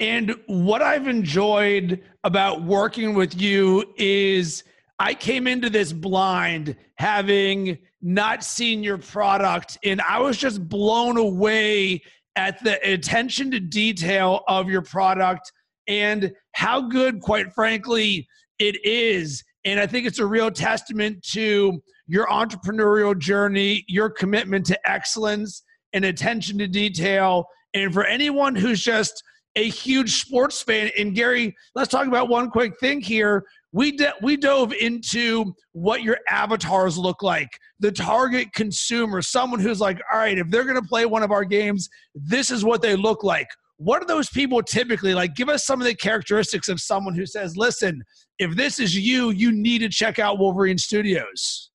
And 0.00 0.34
what 0.46 0.82
i've 0.82 1.06
enjoyed 1.06 2.02
about 2.24 2.64
working 2.64 3.14
with 3.14 3.40
you 3.40 3.84
is 3.96 4.64
i 4.98 5.14
came 5.14 5.46
into 5.46 5.70
this 5.70 5.92
blind 5.92 6.76
having 6.96 7.78
not 8.02 8.42
seen 8.42 8.82
your 8.82 8.98
product 8.98 9.78
and 9.84 10.00
i 10.02 10.18
was 10.18 10.36
just 10.36 10.68
blown 10.68 11.16
away 11.16 12.02
at 12.34 12.62
the 12.64 12.80
attention 12.92 13.52
to 13.52 13.60
detail 13.60 14.42
of 14.48 14.68
your 14.68 14.82
product 14.82 15.52
and 15.86 16.32
how 16.52 16.80
good 16.80 17.20
quite 17.20 17.52
frankly 17.52 18.26
it 18.58 18.84
is. 18.84 19.44
And 19.64 19.78
i 19.78 19.86
think 19.86 20.06
it's 20.06 20.18
a 20.18 20.26
real 20.26 20.50
testament 20.50 21.22
to 21.30 21.80
your 22.06 22.26
entrepreneurial 22.26 23.18
journey 23.18 23.84
your 23.88 24.10
commitment 24.10 24.66
to 24.66 24.90
excellence 24.90 25.62
and 25.92 26.04
attention 26.04 26.58
to 26.58 26.66
detail. 26.66 27.46
And 27.72 27.92
for 27.92 28.04
anyone 28.04 28.54
who's 28.54 28.82
just 28.82 29.22
a 29.56 29.68
huge 29.68 30.20
sports 30.20 30.62
fan, 30.62 30.90
and 30.98 31.14
Gary, 31.14 31.54
let's 31.74 31.88
talk 31.88 32.06
about 32.06 32.28
one 32.28 32.50
quick 32.50 32.78
thing 32.80 33.00
here. 33.00 33.44
We 33.72 33.92
de- 33.92 34.14
we 34.22 34.36
dove 34.36 34.72
into 34.72 35.54
what 35.72 36.02
your 36.02 36.18
avatars 36.28 36.98
look 36.98 37.22
like, 37.22 37.48
the 37.80 37.92
target 37.92 38.52
consumer, 38.52 39.22
someone 39.22 39.60
who's 39.60 39.80
like, 39.80 40.00
all 40.12 40.18
right, 40.18 40.38
if 40.38 40.48
they're 40.50 40.64
going 40.64 40.80
to 40.80 40.88
play 40.88 41.06
one 41.06 41.22
of 41.22 41.30
our 41.30 41.44
games, 41.44 41.88
this 42.14 42.50
is 42.50 42.64
what 42.64 42.82
they 42.82 42.96
look 42.96 43.24
like. 43.24 43.48
What 43.76 44.02
are 44.02 44.06
those 44.06 44.28
people 44.28 44.62
typically 44.62 45.14
like? 45.14 45.34
Give 45.34 45.48
us 45.48 45.66
some 45.66 45.80
of 45.80 45.86
the 45.86 45.94
characteristics 45.94 46.68
of 46.68 46.80
someone 46.80 47.14
who 47.14 47.26
says, 47.26 47.56
listen, 47.56 48.02
if 48.38 48.54
this 48.56 48.78
is 48.78 48.96
you, 48.96 49.30
you 49.30 49.50
need 49.50 49.80
to 49.80 49.88
check 49.88 50.20
out 50.20 50.38
Wolverine 50.38 50.78
Studios. 50.78 51.70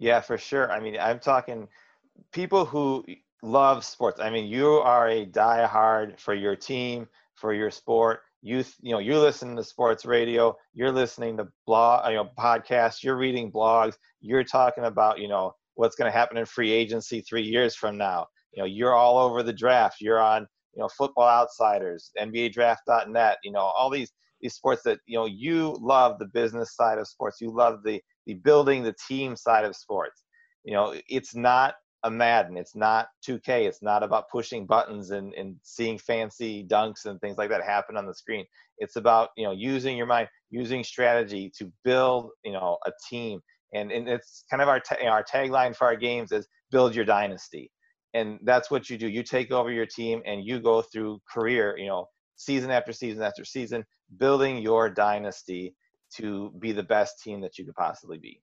Yeah, 0.00 0.20
for 0.22 0.38
sure. 0.38 0.72
I 0.72 0.80
mean, 0.80 0.96
I'm 0.98 1.20
talking 1.20 1.68
people 2.32 2.64
who 2.64 3.04
love 3.42 3.84
sports. 3.84 4.20
I 4.20 4.30
mean, 4.30 4.46
you 4.48 4.68
are 4.68 5.08
a 5.10 5.26
diehard 5.26 6.18
for 6.20 6.34
your 6.34 6.56
team, 6.56 7.08
for 7.36 7.54
your 7.54 7.70
sport. 7.70 8.20
You 8.42 8.64
you 8.82 8.92
know, 8.92 9.00
you're 9.00 9.18
listening 9.18 9.56
to 9.56 9.64
sports 9.64 10.06
radio, 10.06 10.56
you're 10.74 10.92
listening 10.92 11.36
to 11.38 11.48
blog, 11.66 12.08
you 12.10 12.16
know, 12.16 12.30
podcasts, 12.38 13.02
you're 13.04 13.16
reading 13.18 13.52
blogs, 13.52 13.96
you're 14.20 14.44
talking 14.44 14.84
about, 14.84 15.20
you 15.20 15.28
know, 15.28 15.54
what's 15.76 15.96
going 15.96 16.12
to 16.12 16.18
happen 16.18 16.38
in 16.38 16.46
free 16.46 16.72
agency 16.72 17.22
3 17.22 17.42
years 17.42 17.76
from 17.76 17.98
now. 17.98 18.26
You 18.54 18.62
know, 18.62 18.66
you're 18.66 18.94
all 18.94 19.18
over 19.18 19.42
the 19.42 19.54
draft. 19.54 19.98
You're 20.02 20.20
on, 20.20 20.46
you 20.74 20.82
know, 20.82 20.88
Football 20.88 21.28
Outsiders, 21.28 22.12
NBADraft.net, 22.20 23.38
you 23.44 23.52
know, 23.52 23.60
all 23.60 23.90
these 23.90 24.12
these 24.42 24.54
sports 24.54 24.82
that, 24.84 25.00
you 25.06 25.18
know, 25.18 25.26
you 25.26 25.78
love 25.80 26.18
the 26.20 26.26
business 26.26 26.76
side 26.76 26.98
of 26.98 27.08
sports. 27.08 27.40
You 27.42 27.50
love 27.54 27.82
the 27.84 28.02
the 28.26 28.34
building 28.34 28.82
the 28.82 28.94
team 29.08 29.36
side 29.36 29.64
of 29.64 29.76
sports. 29.76 30.24
You 30.64 30.74
know, 30.74 30.94
it's 31.08 31.34
not 31.34 31.74
a 32.04 32.10
Madden. 32.10 32.56
It's 32.56 32.74
not 32.74 33.08
2K. 33.26 33.66
It's 33.66 33.82
not 33.82 34.02
about 34.02 34.28
pushing 34.30 34.66
buttons 34.66 35.10
and, 35.10 35.34
and 35.34 35.56
seeing 35.62 35.98
fancy 35.98 36.66
dunks 36.66 37.04
and 37.04 37.20
things 37.20 37.36
like 37.36 37.50
that 37.50 37.62
happen 37.62 37.96
on 37.96 38.06
the 38.06 38.14
screen. 38.14 38.44
It's 38.78 38.96
about 38.96 39.30
you 39.36 39.44
know 39.44 39.52
using 39.52 39.96
your 39.96 40.06
mind, 40.06 40.28
using 40.50 40.82
strategy 40.82 41.52
to 41.58 41.70
build 41.84 42.30
you 42.44 42.52
know 42.52 42.78
a 42.86 42.92
team. 43.08 43.40
And, 43.72 43.92
and 43.92 44.08
it's 44.08 44.44
kind 44.50 44.62
of 44.62 44.68
our 44.68 44.80
ta- 44.80 45.06
our 45.06 45.22
tagline 45.22 45.76
for 45.76 45.86
our 45.86 45.96
games 45.96 46.32
is 46.32 46.48
build 46.70 46.94
your 46.94 47.04
dynasty. 47.04 47.70
And 48.14 48.40
that's 48.42 48.70
what 48.70 48.90
you 48.90 48.98
do. 48.98 49.08
You 49.08 49.22
take 49.22 49.52
over 49.52 49.70
your 49.70 49.86
team 49.86 50.20
and 50.26 50.44
you 50.44 50.58
go 50.58 50.82
through 50.82 51.20
career, 51.32 51.76
you 51.78 51.86
know, 51.86 52.06
season 52.34 52.70
after 52.72 52.92
season 52.92 53.22
after 53.22 53.44
season, 53.44 53.84
building 54.18 54.58
your 54.58 54.90
dynasty 54.90 55.74
to 56.16 56.52
be 56.58 56.72
the 56.72 56.82
best 56.82 57.22
team 57.22 57.40
that 57.40 57.58
you 57.58 57.64
could 57.64 57.74
possibly 57.74 58.18
be. 58.18 58.40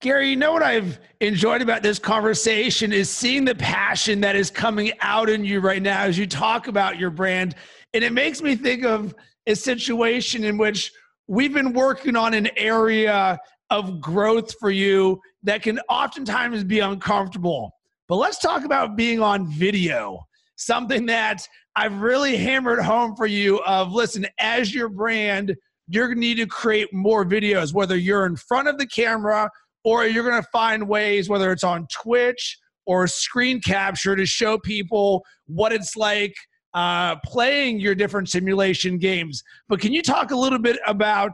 Gary, 0.00 0.30
you 0.30 0.36
know 0.36 0.52
what 0.52 0.62
I've 0.62 0.98
enjoyed 1.20 1.60
about 1.60 1.82
this 1.82 1.98
conversation 1.98 2.90
is 2.90 3.10
seeing 3.10 3.44
the 3.44 3.54
passion 3.54 4.20
that 4.22 4.34
is 4.34 4.50
coming 4.50 4.92
out 5.00 5.28
in 5.28 5.44
you 5.44 5.60
right 5.60 5.82
now 5.82 6.04
as 6.04 6.16
you 6.16 6.26
talk 6.26 6.68
about 6.68 6.98
your 6.98 7.10
brand. 7.10 7.54
And 7.92 8.02
it 8.02 8.12
makes 8.12 8.40
me 8.40 8.56
think 8.56 8.82
of 8.82 9.14
a 9.46 9.54
situation 9.54 10.44
in 10.44 10.56
which 10.56 10.90
we've 11.26 11.52
been 11.52 11.74
working 11.74 12.16
on 12.16 12.32
an 12.32 12.48
area 12.56 13.38
of 13.68 14.00
growth 14.00 14.54
for 14.58 14.70
you 14.70 15.20
that 15.42 15.62
can 15.62 15.78
oftentimes 15.90 16.64
be 16.64 16.80
uncomfortable. 16.80 17.70
But 18.08 18.16
let's 18.16 18.38
talk 18.38 18.64
about 18.64 18.96
being 18.96 19.20
on 19.20 19.48
video, 19.48 20.26
something 20.56 21.04
that 21.06 21.46
I've 21.76 22.00
really 22.00 22.36
hammered 22.36 22.80
home 22.80 23.14
for 23.16 23.26
you 23.26 23.58
of 23.64 23.92
listen, 23.92 24.26
as 24.38 24.74
your 24.74 24.88
brand, 24.88 25.54
you're 25.90 26.06
going 26.06 26.16
to 26.16 26.20
need 26.20 26.36
to 26.36 26.46
create 26.46 26.92
more 26.92 27.24
videos, 27.24 27.74
whether 27.74 27.96
you're 27.96 28.24
in 28.24 28.36
front 28.36 28.68
of 28.68 28.78
the 28.78 28.86
camera 28.86 29.50
or 29.84 30.06
you're 30.06 30.28
going 30.28 30.40
to 30.40 30.48
find 30.52 30.88
ways, 30.88 31.28
whether 31.28 31.50
it's 31.50 31.64
on 31.64 31.86
Twitch 31.92 32.56
or 32.86 33.06
screen 33.06 33.60
capture, 33.60 34.14
to 34.14 34.24
show 34.24 34.56
people 34.58 35.24
what 35.46 35.72
it's 35.72 35.96
like 35.96 36.34
uh, 36.74 37.16
playing 37.24 37.80
your 37.80 37.96
different 37.96 38.28
simulation 38.28 38.98
games. 38.98 39.42
But 39.68 39.80
can 39.80 39.92
you 39.92 40.02
talk 40.02 40.30
a 40.30 40.36
little 40.36 40.60
bit 40.60 40.78
about 40.86 41.32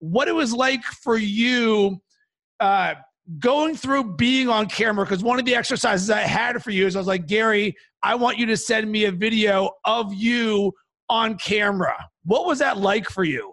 what 0.00 0.26
it 0.26 0.34
was 0.34 0.52
like 0.52 0.82
for 0.82 1.16
you 1.16 2.00
uh, 2.58 2.94
going 3.38 3.76
through 3.76 4.16
being 4.16 4.48
on 4.48 4.66
camera? 4.66 5.04
Because 5.04 5.22
one 5.22 5.38
of 5.38 5.44
the 5.44 5.54
exercises 5.54 6.10
I 6.10 6.22
had 6.22 6.60
for 6.60 6.70
you 6.70 6.86
is 6.86 6.96
I 6.96 6.98
was 6.98 7.06
like, 7.06 7.28
Gary, 7.28 7.76
I 8.02 8.16
want 8.16 8.36
you 8.36 8.46
to 8.46 8.56
send 8.56 8.90
me 8.90 9.04
a 9.04 9.12
video 9.12 9.70
of 9.84 10.12
you 10.12 10.72
on 11.08 11.38
camera. 11.38 11.94
What 12.24 12.46
was 12.46 12.58
that 12.58 12.78
like 12.78 13.08
for 13.08 13.22
you? 13.22 13.52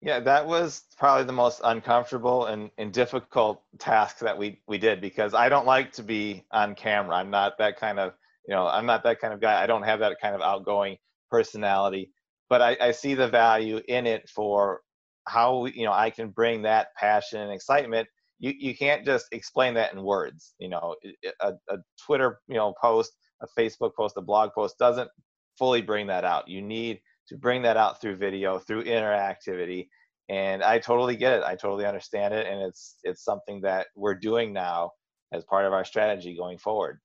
Yeah, 0.00 0.20
that 0.20 0.46
was 0.46 0.84
probably 0.96 1.24
the 1.24 1.32
most 1.32 1.60
uncomfortable 1.64 2.46
and, 2.46 2.70
and 2.78 2.92
difficult 2.92 3.62
task 3.80 4.20
that 4.20 4.38
we, 4.38 4.60
we 4.68 4.78
did 4.78 5.00
because 5.00 5.34
I 5.34 5.48
don't 5.48 5.66
like 5.66 5.92
to 5.94 6.04
be 6.04 6.44
on 6.52 6.76
camera. 6.76 7.16
I'm 7.16 7.30
not 7.30 7.58
that 7.58 7.78
kind 7.78 7.98
of, 7.98 8.12
you 8.46 8.54
know, 8.54 8.68
I'm 8.68 8.86
not 8.86 9.02
that 9.02 9.20
kind 9.20 9.34
of 9.34 9.40
guy. 9.40 9.60
I 9.60 9.66
don't 9.66 9.82
have 9.82 9.98
that 10.00 10.18
kind 10.22 10.36
of 10.36 10.40
outgoing 10.40 10.98
personality, 11.30 12.12
but 12.48 12.62
I, 12.62 12.76
I 12.80 12.90
see 12.92 13.14
the 13.14 13.26
value 13.26 13.80
in 13.88 14.06
it 14.06 14.28
for 14.28 14.82
how, 15.26 15.66
you 15.66 15.84
know, 15.84 15.92
I 15.92 16.10
can 16.10 16.28
bring 16.30 16.62
that 16.62 16.88
passion 16.96 17.40
and 17.40 17.52
excitement. 17.52 18.06
You, 18.38 18.54
you 18.56 18.76
can't 18.76 19.04
just 19.04 19.26
explain 19.32 19.74
that 19.74 19.92
in 19.92 20.02
words. 20.04 20.54
You 20.60 20.68
know, 20.68 20.94
a, 21.40 21.54
a 21.68 21.78
Twitter, 22.06 22.38
you 22.46 22.54
know, 22.54 22.72
post, 22.80 23.12
a 23.42 23.48
Facebook 23.60 23.96
post, 23.96 24.14
a 24.16 24.22
blog 24.22 24.50
post 24.54 24.78
doesn't 24.78 25.10
fully 25.58 25.82
bring 25.82 26.06
that 26.06 26.24
out. 26.24 26.46
You 26.46 26.62
need 26.62 27.00
to 27.28 27.36
bring 27.36 27.62
that 27.62 27.76
out 27.76 28.00
through 28.00 28.16
video, 28.16 28.58
through 28.58 28.84
interactivity. 28.84 29.88
And 30.28 30.62
I 30.62 30.78
totally 30.78 31.16
get 31.16 31.34
it. 31.34 31.42
I 31.42 31.54
totally 31.56 31.86
understand 31.86 32.34
it. 32.34 32.46
And 32.46 32.60
it's 32.60 32.96
it's 33.02 33.24
something 33.24 33.60
that 33.62 33.86
we're 33.96 34.14
doing 34.14 34.52
now 34.52 34.92
as 35.32 35.44
part 35.44 35.64
of 35.64 35.72
our 35.72 35.84
strategy 35.84 36.36
going 36.36 36.58
forward. 36.58 37.00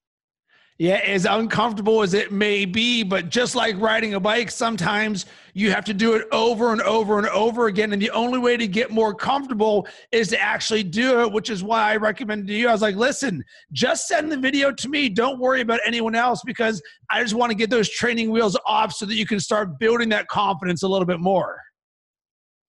Yeah, 0.79 0.95
as 1.05 1.25
uncomfortable 1.25 2.01
as 2.01 2.15
it 2.15 2.31
may 2.31 2.65
be, 2.65 3.03
but 3.03 3.29
just 3.29 3.55
like 3.55 3.79
riding 3.79 4.15
a 4.15 4.19
bike, 4.19 4.49
sometimes 4.49 5.27
you 5.53 5.69
have 5.69 5.85
to 5.85 5.93
do 5.93 6.15
it 6.15 6.27
over 6.31 6.71
and 6.71 6.81
over 6.81 7.19
and 7.19 7.27
over 7.27 7.67
again. 7.67 7.93
And 7.93 8.01
the 8.01 8.09
only 8.09 8.39
way 8.39 8.57
to 8.57 8.67
get 8.67 8.89
more 8.89 9.13
comfortable 9.13 9.87
is 10.11 10.29
to 10.29 10.41
actually 10.41 10.81
do 10.81 11.21
it, 11.21 11.31
which 11.31 11.51
is 11.51 11.63
why 11.63 11.91
I 11.91 11.97
recommended 11.97 12.47
to 12.47 12.53
you. 12.53 12.69
I 12.69 12.71
was 12.71 12.81
like, 12.81 12.95
listen, 12.95 13.43
just 13.71 14.07
send 14.07 14.31
the 14.31 14.37
video 14.37 14.71
to 14.71 14.89
me. 14.89 15.09
Don't 15.09 15.39
worry 15.39 15.61
about 15.61 15.79
anyone 15.85 16.15
else 16.15 16.41
because 16.43 16.81
I 17.11 17.21
just 17.21 17.35
want 17.35 17.51
to 17.51 17.55
get 17.55 17.69
those 17.69 17.89
training 17.89 18.31
wheels 18.31 18.57
off 18.65 18.93
so 18.93 19.05
that 19.05 19.15
you 19.15 19.27
can 19.27 19.39
start 19.39 19.77
building 19.77 20.09
that 20.09 20.27
confidence 20.27 20.81
a 20.81 20.87
little 20.87 21.05
bit 21.05 21.19
more. 21.19 21.61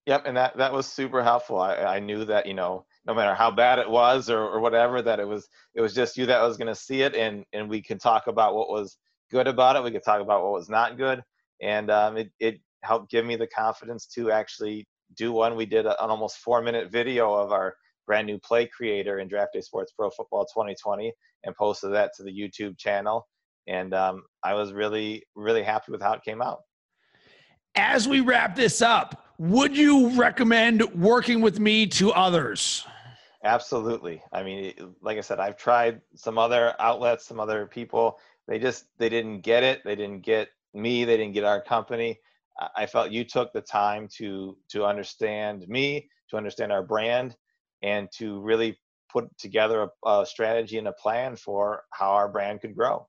Yep, 0.04 0.24
and 0.26 0.36
that 0.36 0.56
that 0.58 0.70
was 0.70 0.86
super 0.86 1.22
helpful. 1.22 1.58
I, 1.58 1.76
I 1.76 1.98
knew 2.00 2.26
that 2.26 2.44
you 2.44 2.52
know 2.52 2.84
no 3.06 3.14
matter 3.14 3.34
how 3.34 3.50
bad 3.50 3.78
it 3.78 3.88
was 3.88 4.30
or, 4.30 4.40
or 4.40 4.60
whatever 4.60 5.02
that 5.02 5.20
it 5.20 5.28
was 5.28 5.48
it 5.74 5.80
was 5.80 5.94
just 5.94 6.16
you 6.16 6.26
that 6.26 6.42
was 6.42 6.56
going 6.56 6.68
to 6.68 6.74
see 6.74 7.02
it 7.02 7.14
and 7.14 7.44
and 7.52 7.68
we 7.68 7.82
can 7.82 7.98
talk 7.98 8.26
about 8.26 8.54
what 8.54 8.68
was 8.68 8.96
good 9.30 9.46
about 9.46 9.76
it 9.76 9.82
we 9.82 9.90
could 9.90 10.04
talk 10.04 10.20
about 10.20 10.42
what 10.42 10.52
was 10.52 10.68
not 10.68 10.96
good 10.96 11.22
and 11.60 11.90
um, 11.90 12.16
it, 12.16 12.30
it 12.40 12.60
helped 12.82 13.10
give 13.10 13.24
me 13.24 13.36
the 13.36 13.46
confidence 13.46 14.06
to 14.06 14.30
actually 14.30 14.86
do 15.16 15.32
one. 15.32 15.56
We 15.56 15.66
did 15.66 15.86
an 15.86 15.94
almost 15.98 16.38
four 16.38 16.62
minute 16.62 16.90
video 16.90 17.32
of 17.32 17.52
our 17.52 17.74
brand 18.06 18.26
new 18.26 18.38
play 18.38 18.66
creator 18.66 19.18
in 19.20 19.28
draft 19.28 19.52
day 19.54 19.60
sports 19.60 19.92
pro 19.96 20.10
football 20.10 20.44
2020 20.44 21.12
and 21.44 21.54
posted 21.56 21.90
that 21.92 22.10
to 22.14 22.22
the 22.22 22.30
youtube 22.30 22.76
channel 22.76 23.26
and 23.66 23.94
um, 23.94 24.22
i 24.44 24.52
was 24.52 24.74
really 24.74 25.22
really 25.34 25.62
happy 25.62 25.90
with 25.90 26.02
how 26.02 26.12
it 26.12 26.22
came 26.22 26.42
out. 26.42 26.60
As 27.76 28.06
we 28.06 28.20
wrap 28.20 28.54
this 28.56 28.82
up 28.82 29.34
would 29.38 29.74
you 29.74 30.10
recommend 30.20 30.82
working 30.94 31.40
with 31.40 31.58
me 31.58 31.86
to 31.86 32.12
others 32.12 32.86
Absolutely. 33.44 34.22
I 34.32 34.42
mean, 34.42 34.72
like 35.02 35.18
I 35.18 35.20
said, 35.20 35.38
I've 35.38 35.56
tried 35.56 36.00
some 36.14 36.38
other 36.38 36.74
outlets, 36.80 37.26
some 37.26 37.38
other 37.40 37.66
people. 37.66 38.18
They 38.48 38.58
just 38.58 38.86
they 38.98 39.08
didn't 39.08 39.40
get 39.42 39.62
it. 39.62 39.82
They 39.84 39.94
didn't 39.96 40.22
get 40.22 40.48
me. 40.72 41.04
They 41.04 41.16
didn't 41.16 41.34
get 41.34 41.44
our 41.44 41.60
company. 41.60 42.18
I 42.76 42.86
felt 42.86 43.10
you 43.10 43.24
took 43.24 43.52
the 43.52 43.60
time 43.60 44.08
to 44.18 44.56
to 44.70 44.84
understand 44.86 45.66
me, 45.68 46.08
to 46.30 46.36
understand 46.36 46.72
our 46.72 46.82
brand, 46.82 47.36
and 47.82 48.08
to 48.12 48.40
really 48.40 48.78
put 49.10 49.26
together 49.38 49.88
a, 50.04 50.08
a 50.20 50.26
strategy 50.26 50.78
and 50.78 50.88
a 50.88 50.92
plan 50.92 51.36
for 51.36 51.82
how 51.90 52.12
our 52.12 52.28
brand 52.28 52.60
could 52.62 52.74
grow. 52.74 53.06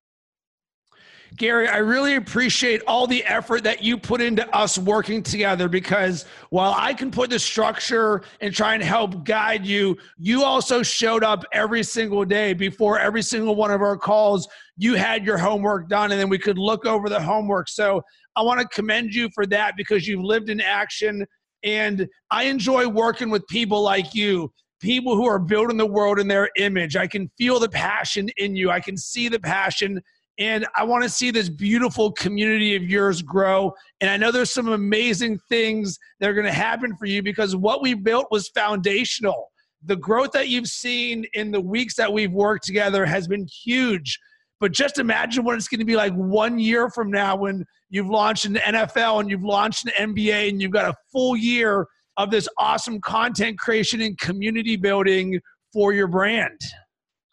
Gary, 1.38 1.68
I 1.68 1.78
really 1.78 2.16
appreciate 2.16 2.82
all 2.88 3.08
the 3.08 3.24
effort 3.26 3.64
that 3.64 3.84
you 3.84 3.98
put 3.98 4.22
into 4.22 4.48
us 4.56 4.78
working 4.78 5.22
together 5.22 5.68
because 5.68 6.26
while 6.50 6.74
I 6.78 6.94
can 6.94 7.12
put 7.12 7.30
the 7.30 7.40
structure 7.40 8.22
and 8.40 8.54
try 8.54 8.74
and 8.74 8.82
help 8.82 9.26
guide 9.26 9.66
you, 9.66 9.98
you 10.18 10.44
also 10.44 10.82
showed 10.82 11.24
up 11.26 11.44
every 11.52 11.84
single 11.84 12.24
day 12.24 12.54
before 12.54 13.00
every 13.00 13.22
single 13.22 13.56
one 13.56 13.72
of 13.72 13.82
our 13.82 13.98
calls. 13.98 14.48
You 14.78 14.96
had 14.96 15.26
your 15.26 15.38
homework 15.38 15.90
done 15.90 16.12
and 16.12 16.22
then 16.22 16.30
we 16.30 16.40
could 16.40 16.58
look 16.58 16.86
over 16.86 17.10
the 17.10 17.22
homework. 17.22 17.68
So 17.68 18.02
I 18.38 18.42
want 18.42 18.62
to 18.62 18.68
commend 18.68 19.14
you 19.14 19.30
for 19.34 19.46
that 19.48 19.74
because 19.76 20.08
you've 20.08 20.24
lived 20.24 20.50
in 20.50 20.62
action. 20.62 21.26
And 21.64 22.08
I 22.32 22.44
enjoy 22.44 22.88
working 22.88 23.30
with 23.30 23.46
people 23.48 23.82
like 23.82 24.16
you 24.16 24.54
people 24.82 25.16
who 25.16 25.26
are 25.26 25.40
building 25.40 25.78
the 25.78 25.86
world 25.86 26.20
in 26.20 26.28
their 26.28 26.50
image. 26.58 26.96
I 26.96 27.08
can 27.08 27.32
feel 27.38 27.60
the 27.60 27.70
passion 27.70 28.30
in 28.38 28.56
you. 28.56 28.70
I 28.70 28.80
can 28.80 28.96
see 28.96 29.30
the 29.30 29.40
passion 29.40 30.00
and 30.38 30.68
I 30.76 30.84
want 30.84 31.04
to 31.04 31.10
see 31.10 31.32
this 31.32 31.48
beautiful 31.48 32.12
community 32.12 32.76
of 32.76 32.84
yours 32.84 33.22
grow. 33.22 33.74
And 34.02 34.10
I 34.10 34.18
know 34.18 34.32
there's 34.32 34.54
some 34.54 34.68
amazing 34.68 35.40
things 35.48 35.98
that 36.20 36.30
are 36.30 36.34
going 36.34 36.46
to 36.46 36.52
happen 36.52 36.96
for 36.98 37.06
you 37.06 37.24
because 37.24 37.56
what 37.56 37.82
we 37.82 37.94
built 37.94 38.28
was 38.32 38.50
foundational. 38.50 39.52
The 39.86 39.96
growth 39.96 40.32
that 40.34 40.50
you've 40.50 40.68
seen 40.68 41.26
in 41.34 41.52
the 41.52 41.62
weeks 41.62 41.96
that 41.96 42.12
we've 42.12 42.32
worked 42.32 42.66
together 42.66 43.06
has 43.06 43.28
been 43.28 43.48
huge. 43.48 44.20
But 44.60 44.74
just 44.74 45.00
imagine 45.00 45.46
what 45.46 45.56
it's 45.56 45.68
going 45.68 45.80
to 45.80 45.86
be 45.86 45.96
like 45.96 46.14
one 46.14 46.60
year 46.60 46.90
from 46.90 47.12
now 47.12 47.36
when 47.36 47.66
you've 47.90 48.10
launched 48.10 48.46
an 48.46 48.56
NFL 48.56 49.22
and 49.22 49.30
you've 49.30 49.44
launched 49.44 49.86
an 49.86 50.16
NBA 50.16 50.50
and 50.50 50.62
you've 50.62 50.72
got 50.72 50.90
a 50.90 50.96
full 51.12 51.38
year 51.38 51.88
of 52.18 52.32
this 52.32 52.48
awesome 52.58 53.00
content 53.00 53.60
creation 53.60 54.02
and 54.02 54.18
community 54.18 54.76
building 54.76 55.40
for 55.72 55.94
your 55.94 56.08
brand. 56.08 56.60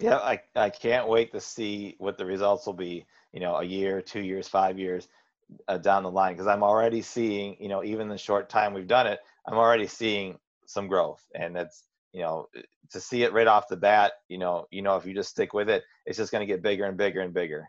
Yeah, 0.03 0.17
I, 0.17 0.41
I 0.57 0.69
can't 0.69 1.07
wait 1.07 1.31
to 1.31 1.41
see 1.41 1.95
what 1.99 2.19
the 2.19 2.27
results 2.27 2.67
will 2.67 2.73
be, 2.73 3.07
you 3.33 3.39
know, 3.39 3.55
a 3.57 3.65
year, 3.65 4.03
two 4.03 4.21
years, 4.21 4.49
five 4.49 4.77
years 4.77 5.07
uh, 5.69 5.79
down 5.79 6.03
the 6.03 6.11
line. 6.11 6.33
Because 6.33 6.49
I'm 6.49 6.65
already 6.65 7.03
seeing, 7.03 7.57
you 7.61 7.69
know, 7.69 7.85
even 7.85 8.09
the 8.09 8.19
short 8.19 8.49
time 8.49 8.75
we've 8.75 8.89
done 8.89 9.07
it, 9.07 9.21
I'm 9.47 9.57
already 9.57 9.87
seeing 9.87 10.39
some 10.67 10.89
growth. 10.89 11.23
And 11.37 11.55
that's, 11.55 11.85
you 12.13 12.23
know, 12.23 12.49
to 12.91 13.01
see 13.01 13.23
it 13.23 13.33
right 13.33 13.47
off 13.47 13.69
the 13.69 13.77
bat, 13.77 14.13
you 14.29 14.39
know, 14.39 14.67
you 14.73 14.83
know, 14.83 14.97
if 14.97 15.07
you 15.07 15.15
just 15.15 15.31
stick 15.31 15.55
with 15.55 15.71
it, 15.71 15.85
it's 16.05 16.19
just 16.19 16.33
going 16.33 16.47
to 16.47 16.53
get 16.53 16.63
bigger 16.63 16.85
and 16.85 16.97
bigger 16.97 17.21
and 17.21 17.33
bigger. 17.33 17.69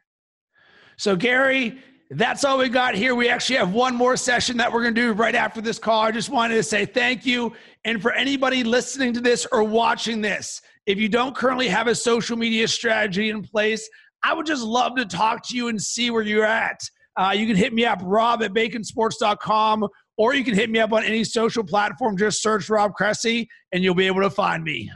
So, 0.98 1.15
Gary, 1.15 1.78
that's 2.15 2.43
all 2.43 2.58
we 2.58 2.69
got 2.69 2.95
here. 2.95 3.15
We 3.15 3.30
actually 3.30 3.58
have 3.58 3.73
one 3.73 3.95
more 3.95 4.17
session 4.17 4.58
that 4.58 4.71
we're 4.71 4.82
going 4.82 4.95
to 4.95 5.02
do 5.02 5.13
right 5.13 5.36
after 5.36 5.62
this 5.62 5.80
call. 5.80 6.02
I 6.02 6.12
just 6.12 6.30
wanted 6.30 6.56
to 6.56 6.63
say 6.63 6.86
thank 6.86 7.26
you. 7.26 7.54
And 7.86 8.02
for 8.02 8.12
anybody 8.12 8.63
listening 8.63 9.13
to 9.13 9.21
this 9.21 9.47
or 9.52 9.63
watching 9.63 10.21
this, 10.21 10.62
if 10.86 10.97
you 10.97 11.10
don't 11.10 11.36
currently 11.36 11.67
have 11.67 11.88
a 11.88 11.95
social 11.95 12.38
media 12.38 12.67
strategy 12.67 13.30
in 13.30 13.41
place, 13.41 13.89
I 14.23 14.34
would 14.34 14.45
just 14.45 14.63
love 14.63 14.95
to 14.95 15.06
talk 15.06 15.47
to 15.47 15.58
you 15.58 15.67
and 15.69 15.82
see 15.82 16.12
where 16.12 16.21
you're 16.21 16.45
at. 16.45 16.80
Uh, 17.15 17.34
you 17.36 17.45
can 17.45 17.56
hit 17.56 17.73
me 17.73 17.86
up, 17.86 17.99
rob 18.04 18.41
at 18.41 18.54
baconsports.com, 18.54 19.88
or 20.17 20.34
you 20.34 20.43
can 20.43 20.56
hit 20.56 20.69
me 20.69 20.80
up 20.80 20.93
on 20.93 21.04
any 21.04 21.23
social 21.23 21.63
platform. 21.63 22.17
Just 22.17 22.41
search 22.41 22.69
Rob 22.69 22.93
Cressy 22.93 23.47
and 23.71 23.84
you'll 23.84 23.95
be 23.95 24.08
able 24.08 24.21
to 24.21 24.30
find 24.30 24.63
me. 24.63 24.91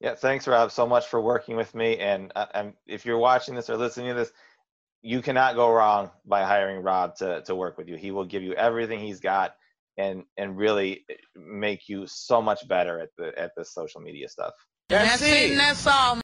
Yeah, 0.00 0.14
thanks, 0.14 0.48
Rob, 0.48 0.70
so 0.70 0.86
much 0.86 1.06
for 1.08 1.20
working 1.20 1.56
with 1.56 1.74
me. 1.74 1.98
And 1.98 2.32
uh, 2.34 2.70
if 2.86 3.04
you're 3.04 3.18
watching 3.18 3.54
this 3.54 3.68
or 3.68 3.76
listening 3.76 4.08
to 4.08 4.14
this, 4.14 4.32
you 5.02 5.22
cannot 5.22 5.54
go 5.54 5.70
wrong 5.70 6.10
by 6.26 6.44
hiring 6.44 6.82
Rob 6.82 7.16
to, 7.16 7.42
to 7.42 7.54
work 7.54 7.78
with 7.78 7.88
you. 7.88 7.96
He 7.96 8.10
will 8.10 8.26
give 8.26 8.42
you 8.42 8.54
everything 8.54 9.00
he's 9.00 9.20
got 9.20 9.54
and 9.96 10.24
and 10.36 10.56
really 10.56 11.04
make 11.34 11.88
you 11.88 12.06
so 12.06 12.40
much 12.40 12.66
better 12.66 13.00
at 13.00 13.10
the 13.18 13.38
at 13.38 13.52
the 13.56 13.64
social 13.64 14.00
media 14.00 14.28
stuff. 14.28 14.52
That's, 14.88 15.20
That's 15.20 15.32
it. 15.32 15.56
That's 15.56 15.86
all. 15.86 16.16